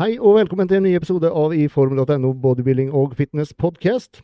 Hei 0.00 0.14
og 0.16 0.38
velkommen 0.38 0.64
til 0.64 0.78
en 0.78 0.86
ny 0.88 0.94
episode 0.96 1.28
av 1.28 1.52
iform.no 1.52 2.30
bodybuilding 2.40 2.86
og 2.96 3.10
fitness 3.18 3.50
podcast. 3.52 4.22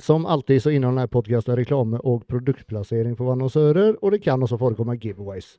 Som 0.00 0.24
alltid 0.24 0.62
så 0.64 0.72
inneholder 0.72 1.02
denne 1.02 1.12
podcasten 1.12 1.58
reklame 1.58 2.00
og 2.08 2.22
produktplassering 2.32 3.12
for 3.18 3.34
annonsører, 3.34 3.98
og 4.00 4.14
det 4.14 4.22
kan 4.24 4.40
også 4.40 4.56
forekomme 4.56 4.96
giveaways. 4.96 5.58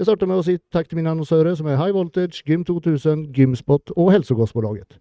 Jeg 0.00 0.08
starter 0.08 0.32
med 0.32 0.40
å 0.40 0.48
si 0.48 0.56
takk 0.72 0.88
til 0.88 0.96
mine 0.96 1.12
annonsører, 1.12 1.52
som 1.60 1.68
er 1.68 1.76
High 1.76 1.92
Voltage, 1.92 2.40
Gym 2.48 2.64
2000, 2.64 3.28
Gymspot 3.36 3.92
og 3.98 4.14
Hälsokostbolaget. 4.16 4.96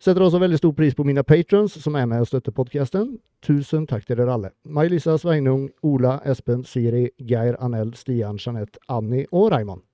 Setter 0.00 0.24
også 0.24 0.40
veldig 0.40 0.64
stor 0.64 0.72
pris 0.72 0.96
på 0.96 1.04
mine 1.04 1.28
patrons 1.28 1.76
som 1.76 2.00
er 2.00 2.08
med 2.08 2.24
og 2.24 2.32
støtter 2.32 2.56
podcasten. 2.56 3.18
Tusen 3.44 3.84
takk 3.84 4.08
til 4.08 4.16
dere 4.16 4.32
alle. 4.32 4.56
May-Lisa, 4.64 5.20
Sveinung, 5.20 5.68
Ola, 5.82 6.22
Espen, 6.24 6.64
Siri, 6.64 7.10
Geir, 7.20 7.60
Anel, 7.60 7.92
Stian, 8.00 8.40
Jeanette, 8.40 8.80
Annie 8.88 9.28
og 9.28 9.52
Raymond. 9.52 9.84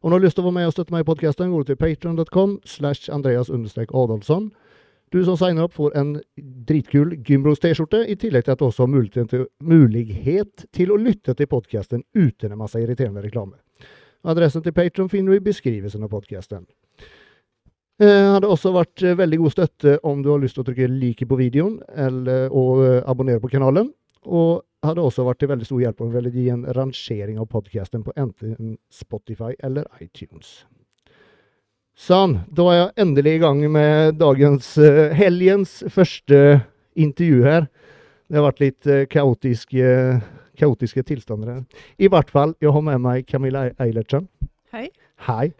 Om 0.00 0.10
du 0.10 0.16
har 0.16 0.22
lyst 0.24 0.38
til 0.38 0.46
å 0.46 0.48
være 0.48 0.56
med 0.56 0.70
og 0.70 0.72
støtte 0.72 0.94
meg 0.94 1.02
i 1.04 1.08
podkasten, 1.10 1.50
går 1.52 1.64
du 1.64 1.70
til 1.70 1.76
patron.com 1.76 2.56
slash 2.64 3.10
Andreas 3.12 3.50
Adolfsson. 3.52 4.46
Du 5.12 5.18
som 5.26 5.36
signer 5.36 5.66
opp, 5.66 5.74
får 5.76 5.96
en 5.98 6.14
dritkul 6.38 7.18
Gymbros 7.26 7.60
T-skjorte, 7.60 8.04
i 8.08 8.16
tillegg 8.16 8.46
til 8.46 8.54
at 8.54 8.62
du 8.62 8.68
også 8.68 8.86
har 8.86 8.92
mulighet 8.94 9.28
til, 9.28 9.44
mulighet 9.60 10.64
til 10.72 10.94
å 10.94 10.96
lytte 10.96 11.34
til 11.36 11.50
podkasten 11.50 12.06
uten 12.16 12.54
en 12.54 12.62
masse 12.62 12.80
irriterende 12.80 13.24
reklame. 13.26 13.58
Adressen 14.24 14.64
til 14.64 14.72
Patron 14.76 15.10
finner 15.12 15.34
du 15.34 15.40
i 15.40 15.44
beskrivelsen 15.50 16.06
av 16.06 16.12
podkasten. 16.14 16.64
Eh, 18.00 18.30
hadde 18.32 18.48
også 18.48 18.72
vært 18.72 19.04
eh, 19.04 19.18
veldig 19.18 19.42
god 19.42 19.52
støtte 19.52 19.98
om 20.08 20.22
du 20.24 20.30
har 20.32 20.40
lyst 20.40 20.56
til 20.56 20.64
å 20.64 20.70
trykke 20.70 20.88
like 20.94 21.28
på 21.28 21.36
videoen 21.36 21.76
eller, 21.92 22.48
og 22.48 22.84
eh, 22.86 23.02
abonnere 23.04 23.42
på 23.42 23.52
kanalen. 23.52 23.90
Og 24.24 24.62
hadde 24.86 25.04
også 25.04 25.24
vært 25.26 25.42
til 25.42 25.50
veldig 25.50 25.68
stor 25.68 25.80
hjelp 25.84 26.00
om 26.00 26.10
du 26.10 26.16
ville 26.16 26.32
gi 26.34 26.46
en 26.52 26.66
rangering 26.76 27.40
av 27.40 27.48
podkasten 27.52 28.04
på 28.06 28.14
enten 28.20 28.76
Spotify 28.92 29.52
eller 29.66 29.88
iTunes. 30.00 30.62
Sånn, 32.00 32.38
da 32.48 32.64
er 32.70 32.78
jeg 32.78 32.92
endelig 33.04 33.34
i 33.36 33.40
gang 33.42 33.60
med 33.74 34.16
dagens 34.20 34.72
uh, 34.80 35.10
helgens 35.12 35.80
første 35.92 36.62
intervju 36.96 37.42
her. 37.44 37.66
Det 38.30 38.38
har 38.38 38.46
vært 38.46 38.62
litt 38.62 38.88
uh, 38.88 39.02
kaotiske, 39.10 39.90
kaotiske 40.56 41.04
tilstander 41.10 41.52
her. 41.52 41.86
I 42.00 42.08
hvert 42.08 42.32
fall, 42.32 42.54
jeg 42.62 42.72
har 42.72 42.86
med 42.86 43.04
meg 43.04 43.28
Camilla 43.28 43.66
Eilertsen. 43.82 44.30
Hei. 44.72 44.86
Hei. 45.26 45.50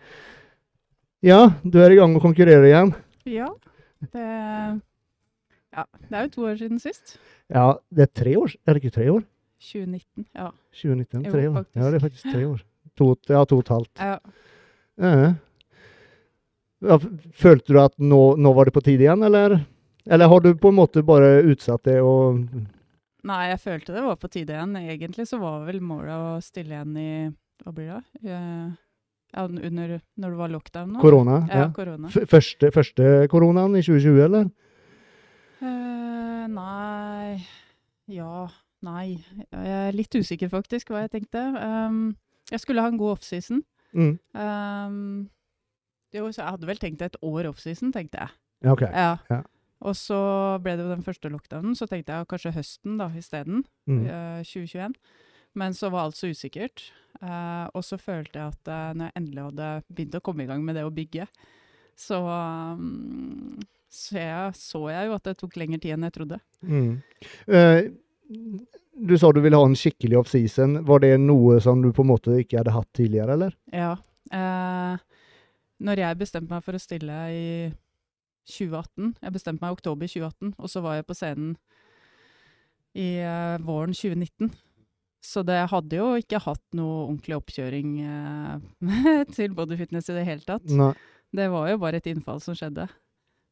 Ja, 1.20 1.50
du 1.60 1.76
er 1.84 1.92
i 1.92 1.98
gang 2.00 2.14
med 2.14 2.22
å 2.22 2.24
konkurrere 2.24 2.70
igjen. 2.70 2.94
Ja. 3.28 3.50
Det, 4.00 4.24
ja, 5.76 5.84
det 6.08 6.16
er 6.18 6.24
jo 6.26 6.32
to 6.36 6.46
år 6.50 6.56
siden 6.60 6.80
sist. 6.82 7.16
Ja, 7.52 7.66
det 7.94 8.06
er 8.08 8.12
tre 8.24 8.34
år? 8.40 8.54
Er 8.66 8.74
det 8.74 8.82
ikke 8.84 8.94
tre 8.96 9.06
år? 9.12 9.22
2019, 9.60 10.26
ja. 10.34 10.48
2019, 10.72 11.24
tre 11.30 11.44
år. 11.50 11.64
Ja, 11.76 11.90
det 11.90 11.98
er 12.00 12.04
faktisk 12.06 12.30
tre 12.32 12.46
år. 12.48 12.62
To, 12.98 13.10
ja, 13.28 13.44
to 13.44 13.56
og 13.60 13.64
et 13.66 13.72
halvt. 13.76 13.94
ja. 14.00 14.18
Ja. 15.00 15.34
Ja, 16.80 16.96
Følte 17.36 17.74
du 17.74 17.78
at 17.82 17.94
nå, 18.00 18.18
nå 18.40 18.52
var 18.56 18.68
det 18.68 18.72
på 18.72 18.80
tide 18.84 19.04
igjen, 19.04 19.22
eller? 19.26 19.58
Eller 20.08 20.28
har 20.32 20.40
du 20.40 20.54
på 20.56 20.70
en 20.72 20.78
måte 20.78 21.02
bare 21.04 21.42
utsatt 21.44 21.84
det 21.84 21.98
og 22.00 22.38
Nei, 23.28 23.40
jeg 23.50 23.58
følte 23.60 23.92
det 23.92 24.00
var 24.06 24.16
på 24.16 24.30
tide 24.32 24.54
igjen. 24.56 24.72
Egentlig 24.80 25.26
så 25.28 25.36
var 25.42 25.66
vel 25.66 25.82
målet 25.84 26.14
å 26.16 26.38
stille 26.40 26.72
igjen 26.72 26.94
i 26.96 27.10
Hva 27.60 27.74
blir 27.76 27.90
det? 27.92 28.30
Eh, 28.32 28.70
Ja, 29.36 29.44
under 29.44 30.00
Når 30.18 30.30
det 30.32 30.38
var 30.40 30.48
lockdown 30.50 30.88
nå. 30.94 31.00
korona? 31.04 31.36
Ja, 31.52 31.66
korona. 31.76 32.08
F 32.08 32.24
første, 32.32 32.70
første 32.72 33.28
koronaen 33.30 33.76
i 33.76 33.82
2020, 33.84 34.24
eller? 34.24 34.48
Eh, 36.50 37.36
nei 37.36 38.16
Ja. 38.16 38.48
Nei. 38.80 39.20
Jeg 39.52 39.88
er 39.90 39.92
litt 39.92 40.14
usikker, 40.16 40.48
faktisk, 40.48 40.88
hva 40.88 41.04
jeg 41.04 41.12
tenkte. 41.12 41.42
Um, 41.60 42.16
jeg 42.50 42.62
skulle 42.62 42.80
ha 42.80 42.88
en 42.88 42.98
god 43.00 43.18
offseason. 43.18 43.62
Mm. 43.92 44.14
Um, 44.32 45.28
jo, 46.14 46.30
så 46.32 46.40
jeg 46.40 46.54
hadde 46.54 46.68
vel 46.70 46.80
tenkt 46.80 47.04
et 47.04 47.18
år 47.20 47.50
offseason, 47.50 47.92
tenkte 47.92 48.22
jeg. 48.22 48.32
Ja, 48.64 48.72
OK. 48.72 48.86
Ja. 48.88 49.10
Ja. 49.30 49.42
Og 49.80 49.96
så 49.96 50.20
ble 50.64 50.76
det 50.76 50.84
jo 50.84 50.92
den 50.92 51.04
første 51.04 51.30
lockdownen, 51.32 51.76
så 51.76 51.88
tenkte 51.88 52.16
jeg 52.16 52.28
kanskje 52.28 52.54
høsten 52.56 52.98
da 53.00 53.10
isteden. 53.16 53.64
Mm. 53.88 54.06
Uh, 54.08 54.40
2021. 54.48 54.96
Men 55.60 55.76
så 55.76 55.90
var 55.92 56.06
alt 56.06 56.18
så 56.18 56.30
usikkert. 56.30 56.86
Uh, 57.20 57.66
og 57.76 57.84
så 57.84 57.98
følte 58.00 58.38
jeg 58.38 58.54
at 58.54 58.70
uh, 58.70 58.96
når 58.96 59.10
jeg 59.10 59.16
endelig 59.20 59.46
hadde 59.48 59.70
begynt 59.90 60.16
å 60.16 60.24
komme 60.24 60.44
i 60.44 60.48
gang 60.50 60.64
med 60.64 60.78
det 60.78 60.86
å 60.86 60.94
bygge, 60.94 61.26
så, 62.00 62.20
um, 62.24 63.60
så, 63.90 64.14
jeg, 64.20 64.54
så 64.54 64.84
jeg 64.92 65.08
jo 65.08 65.16
at 65.16 65.26
det 65.26 65.36
tok 65.40 65.58
lengre 65.58 65.80
tid 65.82 65.96
enn 65.96 66.06
jeg 66.06 66.14
trodde. 66.14 66.38
Mm. 66.62 66.92
Eh, 67.50 67.90
du 69.00 69.16
sa 69.18 69.32
du 69.34 69.40
ville 69.42 69.58
ha 69.58 69.66
en 69.66 69.78
skikkelig 69.78 70.20
offseason. 70.20 70.80
Var 70.86 71.02
det 71.02 71.14
noe 71.22 71.58
som 71.64 71.82
du 71.82 71.90
på 71.94 72.04
en 72.04 72.12
måte 72.12 72.38
ikke 72.42 72.60
hadde 72.60 72.74
hatt 72.76 72.90
tidligere, 72.96 73.34
eller? 73.34 73.56
Ja. 73.74 73.96
Eh, 74.30 75.02
når 75.80 76.04
jeg 76.04 76.20
bestemte 76.20 76.54
meg 76.54 76.64
for 76.66 76.76
å 76.76 76.82
stille 76.82 77.16
i 77.34 77.44
2018 78.50 79.14
Jeg 79.22 79.32
bestemte 79.34 79.62
meg 79.62 79.72
i 79.72 79.76
oktober 79.78 80.10
2018, 80.10 80.54
og 80.58 80.70
så 80.70 80.82
var 80.84 80.98
jeg 80.98 81.06
på 81.08 81.16
scenen 81.18 81.54
i 82.98 83.10
eh, 83.22 83.60
våren 83.62 83.94
2019. 83.94 84.50
Så 85.22 85.42
det 85.46 85.58
hadde 85.70 85.98
jo 85.98 86.14
ikke 86.18 86.40
hatt 86.42 86.62
noe 86.76 87.04
ordentlig 87.04 87.36
oppkjøring 87.36 87.92
eh, 88.02 89.24
til 89.36 89.54
bodyfitness 89.54 90.10
i 90.10 90.16
det 90.16 90.26
hele 90.26 90.46
tatt. 90.46 90.66
Nei. 90.70 90.94
Det 91.30 91.46
var 91.52 91.68
jo 91.70 91.78
bare 91.82 92.00
et 92.00 92.08
innfall 92.10 92.40
som 92.42 92.56
skjedde. 92.58 92.88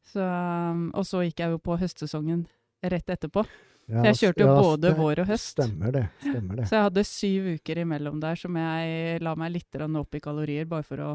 Så, 0.07 0.23
um, 0.23 0.87
og 0.97 1.05
så 1.05 1.23
gikk 1.25 1.43
jeg 1.43 1.53
jo 1.53 1.59
på 1.61 1.77
høstsesongen 1.79 2.45
rett 2.89 3.11
etterpå. 3.11 3.43
Ja, 3.89 4.03
jeg 4.05 4.19
kjørte 4.19 4.43
jo 4.43 4.49
ja, 4.51 4.57
både 4.61 4.91
vår 4.97 5.23
og 5.23 5.31
høst. 5.31 5.55
Stemmer 5.55 5.93
det. 5.93 6.03
Stemmer 6.21 6.59
det. 6.59 6.65
Så 6.69 6.77
jeg 6.77 6.85
hadde 6.85 7.03
syv 7.09 7.47
uker 7.57 7.79
imellom 7.81 8.19
der 8.21 8.37
som 8.37 8.57
jeg 8.59 9.21
la 9.25 9.33
meg 9.39 9.55
litt 9.55 9.79
opp 9.81 10.17
i 10.17 10.21
kalorier, 10.21 10.67
bare 10.69 10.85
for 10.85 11.01
å 11.01 11.13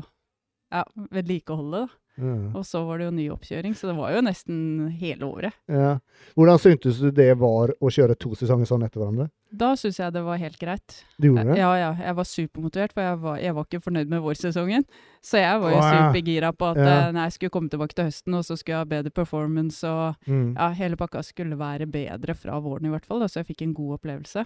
ja, 0.75 0.83
vedlikeholde. 1.15 1.85
da. 1.85 2.01
Ja. 2.15 2.35
Og 2.55 2.67
så 2.67 2.83
var 2.87 2.99
det 2.99 3.09
jo 3.09 3.15
ny 3.15 3.25
oppkjøring, 3.35 3.75
så 3.75 3.89
det 3.91 3.97
var 3.99 4.13
jo 4.15 4.21
nesten 4.23 4.59
hele 5.01 5.27
året. 5.27 5.57
Ja. 5.71 5.97
Hvordan 6.39 6.61
syntes 6.63 7.01
du 7.03 7.09
det 7.15 7.33
var 7.41 7.75
å 7.75 7.91
kjøre 7.91 8.15
to 8.19 8.35
sesonger 8.39 8.71
sånn 8.71 8.85
etter 8.87 9.03
hverandre? 9.03 9.29
Da 9.55 9.69
syns 9.79 9.99
jeg 10.01 10.13
det 10.13 10.23
var 10.27 10.37
helt 10.41 10.57
greit. 10.59 10.97
Du 11.21 11.29
gjorde 11.29 11.45
det? 11.53 11.59
Ja, 11.61 11.69
ja, 11.79 11.91
jeg 12.01 12.15
var 12.19 12.25
supermotivert, 12.27 12.93
for 12.97 13.03
jeg 13.07 13.19
var, 13.23 13.37
jeg 13.39 13.55
var 13.55 13.65
ikke 13.69 13.81
fornøyd 13.85 14.09
med 14.11 14.23
vårsesongen. 14.25 14.85
Så 15.23 15.39
jeg 15.39 15.61
var 15.63 15.71
jo 15.71 15.77
Å, 15.79 15.83
ja. 15.85 16.01
supergira 16.11 16.51
på 16.53 16.71
at 16.73 16.77
Ja. 16.83 16.89
eh, 17.09 17.13
nei, 17.13 17.23
jeg 17.29 17.33
skulle 17.37 17.51
komme 17.55 17.71
tilbake 17.71 17.95
til 17.95 18.05
høsten, 18.09 18.35
og 18.35 18.43
så 18.45 18.57
skulle 18.59 18.75
jeg 18.75 18.83
ha 18.83 18.91
bedre 19.03 19.11
performance, 19.15 19.85
og 19.87 20.17
Mm. 20.27 20.57
ja, 20.57 20.71
hele 20.73 20.97
pakka 20.97 21.23
skulle 21.23 21.57
være 21.57 21.87
bedre 21.87 22.35
fra 22.35 22.59
våren 22.61 22.87
i 22.87 22.91
hvert 22.91 23.07
fall, 23.07 23.21
da, 23.21 23.27
så 23.27 23.41
jeg 23.45 23.47
fikk 23.55 23.63
en 23.63 23.75
god 23.75 23.99
opplevelse. 24.01 24.45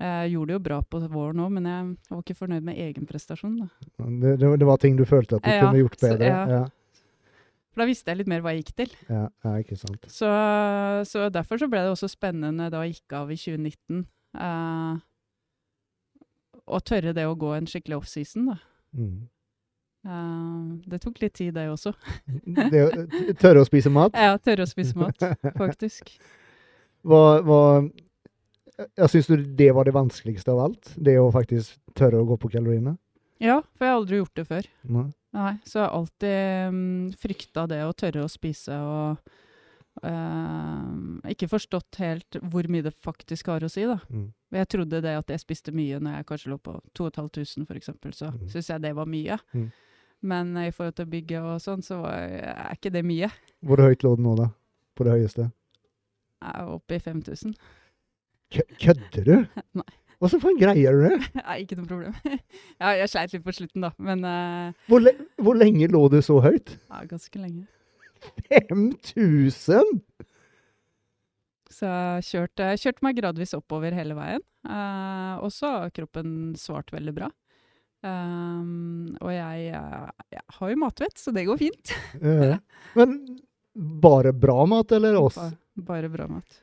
Jeg 0.00 0.32
gjorde 0.32 0.46
det 0.48 0.54
jo 0.56 0.58
bra 0.58 0.80
på 0.82 1.00
våren 1.08 1.40
òg, 1.40 1.50
men 1.52 1.64
jeg 1.70 1.96
var 2.10 2.22
ikke 2.24 2.36
fornøyd 2.36 2.62
med 2.66 2.76
egen 2.76 3.06
prestasjon. 3.06 3.58
Da. 3.60 3.68
Det, 4.04 4.38
det, 4.58 4.66
var 4.66 4.76
ting 4.82 4.96
du 4.98 5.04
følte 5.04 5.36
at 5.36 5.42
du 5.42 5.50
Ja, 5.50 5.60
kunne 5.70 5.78
gjort 5.84 5.96
så- 6.00 6.08
bedre? 6.10 6.26
ja. 6.26 6.46
Ja. 6.48 6.64
For 7.74 7.82
da 7.82 7.88
visste 7.90 8.12
jeg 8.12 8.20
litt 8.20 8.30
mer 8.30 8.44
hva 8.44 8.52
jeg 8.54 8.62
gikk 8.62 8.76
til. 8.78 8.92
Ja, 9.10 9.24
ja, 9.42 9.52
ikke 9.58 9.76
sant. 9.80 10.06
Så, 10.06 10.28
så 11.10 11.26
derfor 11.34 11.58
så 11.58 11.66
ble 11.70 11.82
det 11.82 11.90
også 11.90 12.06
spennende 12.12 12.70
da 12.70 12.84
jeg 12.86 13.00
gikk 13.00 13.16
av 13.18 13.32
i 13.34 13.38
2019. 13.40 14.04
eh, 14.38 15.02
å 16.64 16.80
tørre 16.80 17.12
det 17.16 17.26
å 17.28 17.34
gå 17.36 17.50
en 17.56 17.66
skikkelig 17.68 17.98
offseason, 17.98 18.52
da. 18.52 18.56
Mm. 18.96 19.16
Uh, 20.04 20.76
det 20.88 21.00
tok 21.02 21.18
litt 21.22 21.34
tid, 21.36 21.54
det 21.56 21.66
også. 21.72 21.94
Det 22.72 22.82
å 22.84 22.88
tørre 23.40 23.64
å 23.64 23.68
spise 23.68 23.92
mat? 23.92 24.16
Ja, 24.16 24.36
tørre 24.38 24.66
å 24.66 24.70
spise 24.70 24.96
mat, 25.00 25.26
faktisk. 25.62 26.12
Hva, 27.04 27.40
hva 27.44 27.60
Jeg 28.84 29.10
syns 29.12 29.28
du 29.28 29.48
det 29.58 29.70
var 29.76 29.88
det 29.88 29.96
vanskeligste 29.96 30.52
av 30.52 30.62
alt? 30.68 30.92
Det 30.96 31.16
å 31.20 31.30
faktisk 31.34 31.76
tørre 31.96 32.20
å 32.20 32.28
gå 32.28 32.38
på 32.40 32.52
kaloriene? 32.52 32.96
Ja, 33.42 33.58
for 33.74 33.86
jeg 33.86 33.92
har 33.92 34.00
aldri 34.00 34.20
gjort 34.20 34.38
det 34.38 34.46
før. 34.48 34.68
Nei. 34.94 35.08
Nei, 35.34 35.56
så 35.66 35.80
jeg 35.80 35.88
har 35.88 35.96
alltid 35.98 36.68
um, 36.70 37.12
frykta 37.18 37.64
det 37.70 37.80
å 37.82 37.92
tørre 37.98 38.22
å 38.22 38.30
spise 38.30 38.76
og 38.78 39.18
uh, 40.04 41.30
ikke 41.30 41.48
forstått 41.50 41.98
helt 42.02 42.38
hvor 42.50 42.68
mye 42.70 42.84
det 42.86 42.92
faktisk 43.04 43.50
har 43.50 43.64
å 43.66 43.70
si, 43.72 43.84
da. 43.88 43.96
Mm. 44.10 44.28
Jeg 44.54 44.68
trodde 44.70 45.00
det 45.02 45.16
at 45.18 45.32
jeg 45.34 45.42
spiste 45.42 45.74
mye 45.74 45.98
når 45.98 46.20
jeg 46.20 46.28
kanskje 46.28 46.52
lå 46.52 46.58
på 46.62 46.76
2500 46.94 47.66
for 47.66 47.80
eksempel, 47.80 48.14
så 48.14 48.30
Mm. 48.30 48.48
syns 48.52 48.68
jeg 48.70 48.82
det 48.84 48.94
var 48.94 49.06
mye. 49.10 49.38
Mm. 49.54 49.70
Men 50.22 50.56
i 50.56 50.70
forhold 50.70 50.94
til 50.96 51.06
bygget 51.10 51.42
og 51.42 51.58
sånn, 51.60 51.82
så 51.84 51.98
er 52.06 52.72
ikke 52.78 52.92
det 52.94 53.02
mye. 53.04 53.28
Hvor 53.60 53.82
høyt 53.82 54.02
lå 54.06 54.14
det 54.16 54.24
nå, 54.24 54.36
da? 54.38 54.48
På 54.96 55.04
det 55.04 55.12
høyeste? 55.18 55.50
Jeg 56.44 56.54
er 56.54 56.70
oppe 56.70 56.94
i 56.94 56.98
5000. 57.02 57.54
Kø- 58.54 58.70
Kødder 58.80 59.24
du? 59.24 59.36
Nei. 59.80 59.90
Åssen 60.22 60.42
faen 60.42 60.58
greier 60.60 60.94
du 60.96 61.06
det? 61.08 61.18
Nei, 61.40 61.60
ikke 61.64 61.78
noe 61.78 61.88
problem. 61.90 62.14
ja, 62.82 62.94
jeg 63.00 63.10
sleit 63.12 63.34
litt 63.34 63.46
på 63.46 63.54
slutten, 63.56 63.86
da, 63.86 63.92
men 63.98 64.24
uh... 64.26 64.86
Hvor, 64.90 65.02
le 65.02 65.14
hvor 65.42 65.58
lenge 65.58 65.88
lå 65.90 66.06
du 66.12 66.20
så 66.24 66.38
høyt? 66.44 66.76
ja, 66.90 67.02
ganske 67.10 67.40
lenge. 67.42 67.66
5000?! 68.50 69.98
Så 71.74 71.88
jeg 71.90 72.26
kjørte, 72.28 72.68
kjørte 72.78 73.02
meg 73.02 73.16
gradvis 73.18 73.56
oppover 73.56 73.96
hele 73.96 74.14
veien. 74.14 74.44
Uh, 74.64 75.42
og 75.42 75.50
så 75.52 75.72
har 75.80 75.94
kroppen 75.96 76.54
svart 76.58 76.92
veldig 76.94 77.14
bra. 77.16 77.30
Um, 78.04 79.16
og 79.24 79.32
jeg, 79.32 79.72
jeg 79.72 80.44
har 80.58 80.70
jo 80.70 80.78
matvett, 80.80 81.16
så 81.18 81.32
det 81.34 81.46
går 81.48 81.58
fint. 81.60 81.94
Men 82.98 83.16
bare 83.74 84.34
bra 84.36 84.62
mat, 84.70 84.92
eller 84.94 85.16
oss? 85.18 85.40
Bare, 85.40 85.56
bare 85.88 86.12
bra 86.12 86.28
mat. 86.30 86.60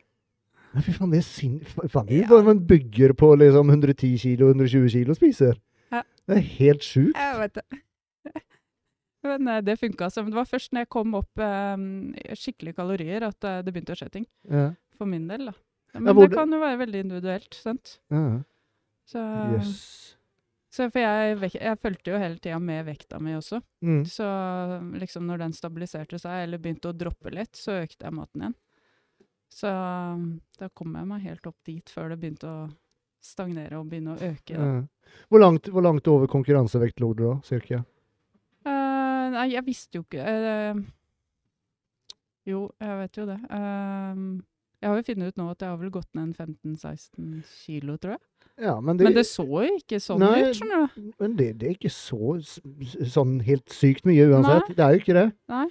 Nei, 0.71 0.81
fy 0.85 0.93
faen, 0.95 1.11
det 1.11 1.19
er 1.19 1.25
sin... 1.27 1.57
Faen, 1.91 2.07
det 2.07 2.21
er 2.31 2.45
man 2.47 2.61
bygger 2.67 3.11
på 3.19 3.33
liksom 3.35 3.71
110 3.73 4.13
kilo, 4.21 4.51
120 4.53 4.87
kilo 4.93 5.15
spiser. 5.17 5.57
Ja. 5.91 6.03
Det 6.29 6.37
er 6.37 6.45
helt 6.59 6.85
sjukt. 6.87 7.17
Jeg 7.19 7.39
vet 7.41 7.57
det. 7.59 7.81
Men 9.27 9.47
eh, 9.51 9.59
det 9.65 9.75
funka. 9.81 10.09
som 10.09 10.29
det 10.31 10.37
var 10.37 10.47
først 10.49 10.71
når 10.73 10.85
jeg 10.85 10.91
kom 10.95 11.17
opp 11.19 11.43
eh, 11.43 11.83
skikkelig 12.39 12.73
kalorier 12.77 13.27
at 13.27 13.43
eh, 13.49 13.59
det 13.65 13.73
begynte 13.75 13.93
å 13.97 13.99
skje 13.99 14.09
ting. 14.15 14.29
Ja. 14.49 14.69
For 14.97 15.09
min 15.09 15.27
del, 15.29 15.51
da. 15.51 15.57
Men 15.97 16.07
Ja, 16.13 16.15
det 16.23 16.31
kan 16.31 16.55
jo 16.55 16.61
være 16.61 16.79
veldig 16.85 17.03
individuelt, 17.03 17.53
sant. 17.59 17.97
Ja. 18.13 18.23
Så, 19.11 19.21
Yes. 19.51 19.75
så 20.71 20.87
for 20.87 21.03
jeg, 21.03 21.51
jeg 21.57 21.79
fulgte 21.83 22.13
jo 22.13 22.19
hele 22.21 22.39
tida 22.39 22.59
med 22.63 22.85
vekta 22.87 23.19
mi 23.19 23.33
også. 23.35 23.59
Mm. 23.83 24.05
Så 24.07 24.27
liksom 25.01 25.27
når 25.27 25.43
den 25.43 25.55
stabiliserte 25.57 26.19
seg, 26.21 26.45
eller 26.45 26.61
begynte 26.63 26.93
å 26.93 26.95
droppe 26.95 27.33
litt, 27.35 27.59
så 27.59 27.81
økte 27.81 28.07
jeg 28.07 28.15
maten 28.15 28.45
igjen. 28.45 28.55
Så 29.51 29.71
da 30.59 30.69
kom 30.73 30.95
jeg 30.95 31.07
meg 31.09 31.25
helt 31.25 31.47
opp 31.49 31.57
dit 31.67 31.91
før 31.91 32.13
det 32.13 32.21
begynte 32.21 32.47
å 32.47 32.59
stagnere 33.21 33.77
og 33.79 33.89
begynne 33.91 34.15
å 34.15 34.29
øke. 34.31 34.55
Ja. 34.55 34.69
Hvor, 35.29 35.43
langt, 35.43 35.67
hvor 35.69 35.85
langt 35.85 36.07
over 36.09 36.29
konkurransevekt 36.31 37.01
lå 37.03 37.11
du 37.17 37.25
da, 37.27 37.35
cirka? 37.45 37.83
Uh, 38.65 39.27
nei, 39.35 39.51
jeg 39.55 39.65
visste 39.65 39.97
jo 39.97 40.05
ikke 40.05 40.21
uh, 40.21 40.81
Jo, 42.47 42.63
jeg 42.81 42.97
vet 43.01 43.19
jo 43.19 43.27
det. 43.29 43.37
Uh, 43.51 44.41
jeg 44.81 44.89
har 44.89 44.97
jo 44.97 45.05
funnet 45.05 45.29
ut 45.29 45.37
nå 45.37 45.47
at 45.51 45.61
jeg 45.61 45.69
har 45.69 45.81
vel 45.81 45.93
gått 45.93 46.09
ned 46.17 46.31
en 46.31 46.53
15-16 46.73 47.41
kilo, 47.61 47.97
tror 48.01 48.15
jeg. 48.15 48.23
Ja, 48.61 48.79
men 48.81 48.97
det, 48.97 49.05
Men 49.07 49.15
det 49.15 49.25
så 49.29 49.45
jo 49.45 49.77
ikke 49.77 49.99
sånn 50.01 50.21
Nei. 50.21 50.33
ut, 50.41 50.57
skjønner 50.57 50.87
du. 50.95 51.11
men 51.21 51.35
det, 51.37 51.51
det 51.61 51.69
er 51.69 51.77
ikke 51.77 51.93
så 51.93 52.35
sånn 53.13 53.39
helt 53.45 53.69
sykt 53.73 54.09
mye 54.09 54.25
uansett. 54.29 54.73
Det 54.77 54.85
er 54.85 54.95
jo 54.95 55.03
ikke 55.03 55.17
det. 55.17 55.27
Nei. 55.53 55.67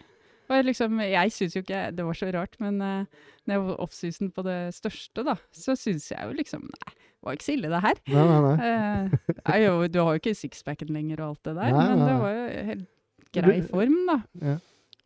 Og 0.51 0.65
liksom, 0.67 1.03
jeg 1.07 1.35
syns 1.35 1.55
jo 1.57 1.63
ikke 1.65 1.83
det 1.95 2.07
var 2.07 2.19
så 2.19 2.31
rart, 2.35 2.57
men 2.63 2.81
uh, 2.83 3.29
når 3.47 3.55
jeg 3.55 3.67
var 3.69 3.85
offseason 3.87 4.33
på 4.35 4.45
det 4.47 4.59
største, 4.77 5.25
da, 5.27 5.37
så 5.55 5.77
syns 5.79 6.11
jeg 6.11 6.27
jo 6.27 6.35
liksom 6.39 6.67
Nei, 6.67 6.95
det 6.97 7.29
var 7.29 7.37
ikke 7.37 7.47
så 7.47 7.55
ille, 7.55 7.71
det 7.71 7.83
her. 7.85 8.01
Nei, 8.11 8.25
nei, 8.31 8.41
nei. 8.47 8.55
Uh, 8.65 9.37
er 9.55 9.61
jo, 9.67 9.75
du 9.93 10.01
har 10.03 10.17
jo 10.17 10.23
ikke 10.23 10.39
sixpacken 10.39 10.91
lenger 10.95 11.23
og 11.23 11.35
alt 11.35 11.51
det 11.51 11.55
der, 11.61 11.77
Nei, 11.77 11.85
men 11.87 12.03
nei, 12.03 12.09
det 12.09 12.19
var 12.25 12.35
jo 12.35 12.65
helt 12.71 12.89
grei 13.37 13.61
form, 13.69 13.99
da. 14.09 14.19
Ja. 14.43 14.57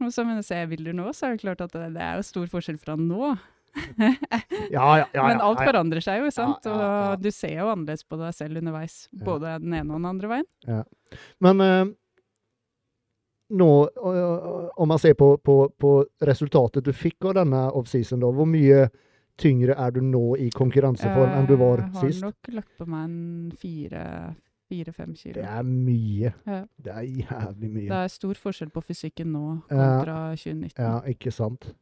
Og 0.02 0.12
så 0.12 0.24
jeg 0.26 0.46
ser 0.46 0.70
bilder 0.70 0.96
nå, 0.96 1.10
så 1.14 1.28
er 1.28 1.36
det 1.36 1.44
klart 1.44 1.62
at 1.64 1.74
det, 1.76 1.90
det 1.94 2.02
er 2.02 2.16
jo 2.18 2.26
stor 2.26 2.48
forskjell 2.50 2.80
fra 2.80 2.96
nå. 2.98 3.34
Ja, 4.70 4.98
ja, 4.98 5.06
ja. 5.10 5.26
Men 5.26 5.40
alt 5.42 5.58
ja, 5.58 5.64
ja. 5.64 5.66
forandrer 5.66 6.04
seg 6.04 6.22
jo, 6.22 6.30
sant? 6.34 6.66
Ja, 6.66 6.72
ja, 6.72 6.86
ja. 6.86 7.10
Og 7.10 7.24
du 7.24 7.30
ser 7.34 7.56
jo 7.58 7.70
annerledes 7.72 8.06
på 8.06 8.18
deg 8.20 8.34
selv 8.36 8.60
underveis. 8.60 8.96
Ja. 9.10 9.24
Både 9.26 9.56
den 9.62 9.74
ene 9.74 9.90
og 9.90 9.98
den 9.98 10.10
andre 10.10 10.30
veien. 10.30 10.84
Men 11.42 11.64
eh, 11.64 11.82
nå, 13.58 13.70
eh, 13.90 14.23
om 14.76 14.88
man 14.88 14.98
ser 14.98 15.14
på, 15.14 15.36
på, 15.38 15.56
på 15.78 15.90
resultatet 16.22 16.84
du 16.84 16.92
fikk 16.92 17.24
av 17.30 17.34
denne 17.40 17.64
offseason, 17.72 18.20
da, 18.20 18.30
hvor 18.34 18.46
mye 18.48 18.88
tyngre 19.40 19.74
er 19.78 19.90
du 19.90 20.00
nå 20.00 20.36
i 20.38 20.48
konkurranseform 20.54 21.32
enn 21.38 21.46
du 21.48 21.56
var 21.58 21.82
sist? 22.00 22.20
Jeg 22.20 22.22
har 22.22 22.32
nok 22.32 22.50
lagt 22.54 22.74
på 22.78 22.86
meg 22.86 23.04
en 23.04 23.52
fire- 23.58 24.34
fire-fem 24.70 25.14
kilo. 25.14 25.34
Det 25.36 25.44
er 25.44 25.62
mye. 25.68 26.30
Ja. 26.48 26.60
Det 26.82 26.92
er 26.92 27.02
jævlig 27.02 27.68
mye. 27.70 27.88
Det 27.90 27.98
er 28.04 28.08
stor 28.14 28.34
forskjell 28.40 28.70
på 28.72 28.82
fysikken 28.82 29.32
nå 29.34 29.42
Ja. 29.70 29.76
kontra 29.76 30.14
2019. 30.36 30.78
Ja, 30.78 31.00
ikke 31.12 31.30
sant. 31.32 31.74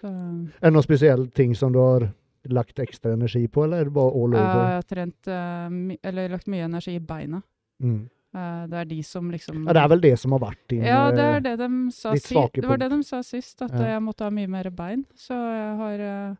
Så 0.00 0.08
Er 0.08 0.66
det 0.70 0.72
noen 0.72 0.82
spesielle 0.82 1.30
ting 1.30 1.54
som 1.54 1.72
du 1.72 1.78
har 1.78 2.08
lagt 2.48 2.78
ekstra 2.80 3.12
energi 3.12 3.46
på, 3.46 3.64
eller 3.64 3.80
er 3.82 3.84
det 3.84 3.92
bare 3.94 4.14
all 4.16 4.32
jeg 4.32 4.42
har 4.42 4.82
trent 4.88 5.28
eh, 5.28 5.96
eller 6.08 6.28
lagt 6.32 6.48
mye 6.48 6.64
energi 6.64 6.94
i 6.96 6.98
beina. 7.04 7.42
Mm. 7.82 8.08
Eh, 8.30 8.66
det 8.70 8.78
er 8.78 8.84
de 8.86 9.00
som 9.02 9.26
liksom 9.32 9.64
Ja, 9.66 9.72
det 9.74 9.82
er 9.82 9.88
vel 9.90 10.00
det 10.04 10.12
som 10.22 10.30
har 10.36 10.42
vært 10.44 10.60
din 10.70 10.84
Ja, 10.86 11.10
det 11.10 11.24
eh, 11.24 11.36
er 11.36 11.40
det 11.48 11.54
de 11.58 11.68
sa 11.90 12.12
ditt 12.14 12.28
svake 12.28 12.52
punkt? 12.52 12.62
Det 12.62 12.68
var 12.70 12.78
det 12.78 12.90
de 12.92 13.00
sa 13.02 13.22
sist, 13.26 13.62
at 13.66 13.72
Ja. 13.74 13.86
jeg 13.96 14.02
måtte 14.06 14.22
ha 14.22 14.30
mye 14.30 14.46
mer 14.48 14.70
bein. 14.70 15.04
Så 15.18 15.34
jeg 15.34 15.72
har 15.80 16.04
uh, 16.30 16.36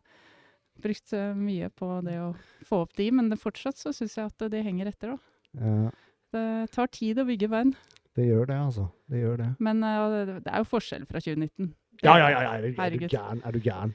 brukt 0.81 1.13
eh, 1.13 1.33
mye 1.35 1.67
på 1.69 1.89
det 2.07 2.15
å 2.23 2.29
få 2.63 2.83
opp 2.85 2.95
de, 2.95 3.09
men 3.11 3.27
det 3.29 3.39
fortsatt 3.41 3.75
så 3.77 3.91
syns 3.93 4.15
jeg 4.17 4.25
at 4.31 4.47
de 4.51 4.63
henger 4.63 4.87
etter, 4.87 5.17
da. 5.17 5.17
ja, 5.59 5.91
Det 6.31 6.71
tar 6.71 6.87
tid 6.87 7.19
å 7.19 7.25
bygge 7.27 7.49
bein, 7.51 7.75
det 8.15 8.25
gjør 8.27 8.45
det, 8.47 8.55
altså. 8.55 8.87
Det 9.11 9.19
gjør 9.21 9.37
det. 9.43 9.49
men 9.59 9.83
uh, 9.83 10.09
det, 10.11 10.43
det 10.45 10.51
er 10.51 10.63
jo 10.63 10.71
forskjell 10.71 11.05
fra 11.11 11.19
2019. 11.19 11.73
Ja, 12.03 12.15
ja, 12.17 12.29
ja, 12.31 12.41
ja. 12.41 12.53
Er, 12.55 12.61
du- 12.71 12.81
er 12.81 12.89
du 12.95 13.07
gæren? 13.07 13.41
Er 13.45 13.51
du 13.51 13.59
gæren? 13.59 13.93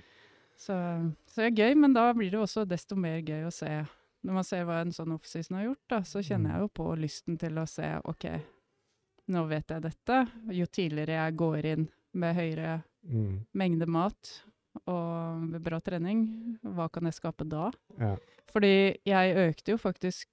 Så, 0.56 0.76
så 1.32 1.40
det 1.42 1.48
er 1.48 1.64
gøy, 1.64 1.74
men 1.80 1.92
da 1.96 2.12
blir 2.12 2.30
det 2.30 2.38
også 2.40 2.64
desto 2.68 2.96
mer 2.96 3.18
gøy 3.24 3.48
å 3.48 3.52
se. 3.52 3.84
Når 4.26 4.34
man 4.40 4.44
ser 4.44 4.64
hva 4.66 4.80
en 4.82 4.90
sånn 4.94 5.12
offseason 5.14 5.56
har 5.60 5.68
gjort, 5.68 5.84
da, 5.88 6.00
så 6.02 6.18
kjenner 6.24 6.50
Mm. 6.50 6.52
jeg 6.56 6.60
jo 6.64 6.68
på 6.74 6.86
lysten 6.98 7.38
til 7.38 7.58
å 7.62 7.66
se 7.68 7.90
OK, 8.04 8.24
nå 9.28 9.44
vet 9.48 9.68
jeg 9.70 9.82
dette. 9.82 10.16
Jo 10.50 10.66
tidligere 10.66 11.14
jeg 11.20 11.36
går 11.36 11.64
inn 11.72 11.88
med 12.14 12.34
høyere 12.36 12.82
Mm. 13.06 13.46
mengde 13.54 13.86
mat 13.86 14.42
og 14.86 15.40
med 15.42 15.62
bra 15.62 15.78
trening, 15.80 16.58
hva 16.64 16.90
kan 16.90 17.04
jeg 17.04 17.14
skape 17.14 17.46
da? 17.48 17.70
Ja. 18.00 18.16
Fordi 18.52 18.96
jeg 19.06 19.36
økte 19.36 19.72
jo 19.72 19.76
faktisk 19.78 20.26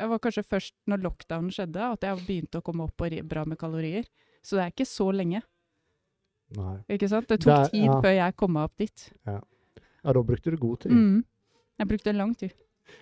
Jeg 0.00 0.08
var 0.08 0.18
kanskje 0.18 0.42
først 0.42 0.72
når 0.88 1.02
lockdownen 1.04 1.52
skjedde, 1.54 1.76
at 1.92 2.00
jeg 2.00 2.16
begynte 2.26 2.58
å 2.58 2.62
komme 2.64 2.82
opp 2.82 2.96
på 2.96 3.06
bra 3.28 3.44
med 3.44 3.56
kalorier. 3.56 4.04
Så 4.42 4.56
det 4.56 4.64
er 4.64 4.70
ikke 4.72 4.86
så 4.90 5.12
lenge. 5.14 5.40
Nei. 6.56 6.78
ikke 6.90 7.08
sant? 7.08 7.28
Det 7.28 7.38
tok 7.40 7.46
Der- 7.46 7.68
tid 7.70 7.84
ja. 7.84 8.00
før 8.00 8.14
jeg 8.16 8.36
kom 8.36 8.52
meg 8.52 8.64
opp 8.64 8.76
dit. 8.76 9.12
Ja, 9.24 9.40
da 10.12 10.12
brukte 10.22 10.50
du 10.50 10.56
god 10.56 10.80
tid. 10.80 10.92
Mm. 10.92 11.24
Jeg 11.78 11.88
brukte 11.88 12.12
lang 12.16 12.34
tid. 12.36 12.52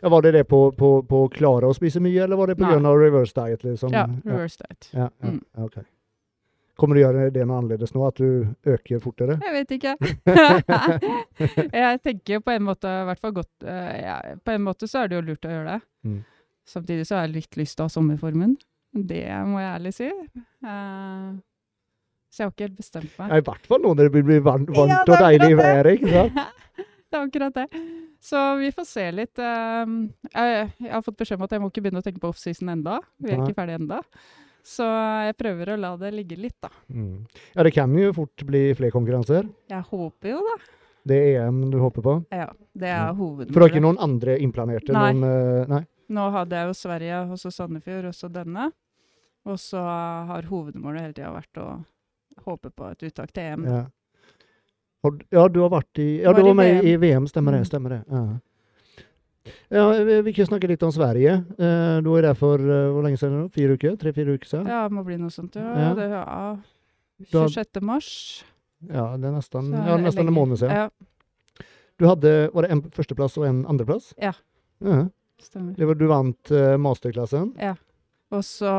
Ja, 0.03 0.09
var 0.09 0.23
det 0.23 0.33
det 0.33 0.45
på, 0.51 0.61
på, 0.79 0.91
på 1.07 1.25
å 1.25 1.31
klare 1.33 1.69
å 1.71 1.75
spise 1.77 2.01
mye, 2.03 2.25
eller 2.25 2.39
var 2.39 2.51
det 2.53 2.59
av 2.63 2.99
reverse 2.99 3.35
diet? 3.37 3.65
Liksom? 3.65 3.93
Ja, 3.95 4.07
reverse 4.25 4.59
diet. 4.63 4.89
Ja, 4.93 5.09
ja, 5.09 5.29
Mm. 5.29 5.43
okay. 5.65 5.85
Kommer 6.83 6.97
du 6.97 7.03
gjøre 7.03 7.29
det 7.31 7.45
noe 7.47 7.59
annerledes 7.61 7.93
nå, 7.95 8.01
at 8.09 8.17
du 8.19 8.49
øker 8.67 8.99
fortere? 9.03 9.37
Jeg 9.45 9.53
vet 9.55 9.75
ikke. 9.77 9.93
jeg 11.85 12.01
tenker 12.03 12.41
på 12.41 12.55
en 12.55 12.65
måte 12.67 12.91
hvert 13.07 13.21
fall 13.21 13.35
godt 13.37 13.67
eh, 13.69 13.99
ja, 14.03 14.17
På 14.43 14.55
en 14.55 14.65
måte 14.65 14.89
så 14.91 15.03
er 15.05 15.13
det 15.13 15.19
jo 15.19 15.25
lurt 15.29 15.47
å 15.47 15.53
gjøre 15.53 15.77
det. 15.77 15.81
Mm. 16.09 16.19
Samtidig 16.73 17.07
så 17.07 17.19
har 17.19 17.27
jeg 17.27 17.35
litt 17.37 17.59
lyst 17.61 17.77
til 17.77 17.85
å 17.85 17.89
ha 17.91 17.93
sommerformen. 17.93 18.57
Det 18.93 19.25
må 19.47 19.61
jeg 19.61 19.71
ærlig 19.73 19.93
si. 19.97 20.09
Uh, 20.65 21.37
så 22.33 22.43
jeg 22.43 22.47
har 22.47 22.53
ikke 22.55 22.67
helt 22.67 22.81
bestemt 22.81 23.15
meg. 23.19 23.29
Ja, 23.31 23.39
I 23.39 23.47
hvert 23.47 23.69
fall 23.69 23.85
nå 23.85 23.95
når 23.99 24.09
det 24.09 24.25
blir 24.25 24.45
varmt, 24.45 24.73
varmt 24.73 24.93
Ja, 24.95 25.03
og 25.05 25.13
det 25.13 25.21
deilig 25.23 25.57
det. 25.61 25.95
ikke 25.99 26.13
sant? 26.17 26.41
det 27.13 27.19
er 27.19 27.27
akkurat 27.27 27.61
det. 27.63 27.85
Så 28.23 28.39
vi 28.61 28.71
får 28.71 28.87
se 28.87 29.05
litt. 29.11 29.39
eh, 29.43 29.95
jeg, 30.31 30.71
jeg 30.79 30.93
har 30.95 31.03
fått 31.03 31.19
beskjed 31.19 31.41
om 31.41 31.47
at 31.49 31.55
jeg 31.57 31.63
må 31.63 31.73
ikke 31.73 31.83
begynne 31.83 32.03
å 32.03 32.07
tenke 32.07 32.23
på 32.23 32.31
offseason 32.31 32.71
enda. 32.71 33.01
Vi 33.19 33.33
er 33.33 33.41
Nei. 33.41 33.49
ikke 33.49 33.59
ferdig 33.59 33.81
enda. 33.81 33.99
Så 34.63 34.87
jeg 35.27 35.35
prøver 35.41 35.73
å 35.73 35.79
la 35.81 35.97
det 35.99 36.13
ligge 36.15 36.39
litt, 36.39 36.55
da. 36.63 36.71
Mm. 36.87 37.25
Ja, 37.57 37.65
det 37.67 37.73
kan 37.75 37.97
jo 37.99 38.13
fort 38.15 38.45
bli 38.47 38.69
flere 38.79 38.95
konkurranser. 38.95 39.49
Jeg 39.73 39.89
håper 39.89 40.37
jo 40.37 40.43
da. 40.47 40.55
Det 41.03 41.19
er 41.19 41.49
EM 41.49 41.65
du 41.73 41.81
håper 41.83 42.05
på. 42.07 42.15
Ja, 42.31 42.47
det 42.79 42.93
er 42.95 43.09
hovedmålet. 43.11 43.51
For 43.51 43.59
du 43.59 43.65
har 43.65 43.73
ikke 43.73 43.83
noen 43.83 43.99
andre 44.07 44.37
implanerte? 44.39 44.95
Nei. 44.95 45.09
Noen, 45.19 45.27
eh, 45.27 45.73
nei? 45.73 45.83
Nå 46.13 46.29
hadde 46.35 46.61
jeg 46.61 46.69
jo 46.71 46.77
Sverige, 46.79 47.19
og 47.33 47.41
så 47.43 47.51
Sandefjord, 47.51 48.07
og 48.13 48.15
så 48.15 48.31
denne. 48.31 48.69
Og 49.51 49.59
så 49.59 49.83
har 49.83 50.47
hovedmålet 50.47 51.09
hele 51.09 51.17
tida 51.17 51.33
vært 51.35 51.59
å 51.59 51.67
håpe 52.47 52.71
på 52.71 52.93
et 52.93 53.03
uttak 53.09 53.35
til 53.35 53.51
EM. 53.51 53.67
Ja. 53.67 53.83
Ja, 55.33 55.49
du 55.51 55.61
har 55.65 55.71
vært 55.73 55.99
i 55.99 56.23
Ja, 56.23 56.31
Var 56.33 56.39
du 56.41 56.47
var 56.47 56.55
med 56.55 56.75
VM. 56.77 56.87
i 56.87 56.97
VM, 57.03 57.27
stemmer 57.27 57.53
det. 57.57 57.63
Mm. 57.65 57.67
stemmer 57.71 57.91
det. 57.91 58.03
Ja. 58.11 58.23
Ja, 59.73 59.87
vi, 60.23 60.33
kan 60.33 60.47
snakke 60.47 60.69
litt 60.71 60.83
om 60.87 60.93
Sverige. 60.95 61.33
Eh, 61.59 61.97
du 62.05 62.11
var 62.13 62.23
der 62.23 62.35
for 62.39 62.61
uh, 62.63 62.93
hvor 62.95 63.03
lenge 63.03 63.19
siden? 63.19 63.49
Fire 63.51 63.75
uker? 63.75 63.97
Tre-fire 63.99 64.37
uker 64.37 64.47
siden? 64.47 64.69
Ja, 64.71 64.85
det 64.87 64.95
må 64.95 65.03
bli 65.07 65.17
noe 65.19 65.33
sånt. 65.35 65.57
Ja, 65.59 65.73
Ja. 65.81 65.95
Det, 65.99 66.07
ja. 66.13 66.57
26. 67.33 67.81
mars. 67.83 68.11
Ja, 68.91 69.17
det 69.17 69.27
er 69.29 69.35
nesten, 69.35 69.71
ja, 69.73 69.97
nesten 70.03 70.27
en 70.27 70.35
måned 70.35 70.59
siden. 70.59 70.75
Ja, 70.75 70.89
Du 71.99 72.07
hadde, 72.09 72.51
Var 72.55 72.63
det 72.63 72.71
en 72.71 72.83
førsteplass 72.91 73.37
og 73.39 73.47
en 73.47 73.65
andreplass? 73.67 74.13
Ja. 74.19 74.33
Ja. 74.83 75.09
stemmer. 75.43 75.75
Det 75.77 75.87
var, 75.87 75.95
du 75.99 76.07
vant 76.11 76.51
uh, 76.55 76.77
masterklassen? 76.79 77.53
Ja. 77.59 77.75
Og 78.33 78.43
så 78.47 78.71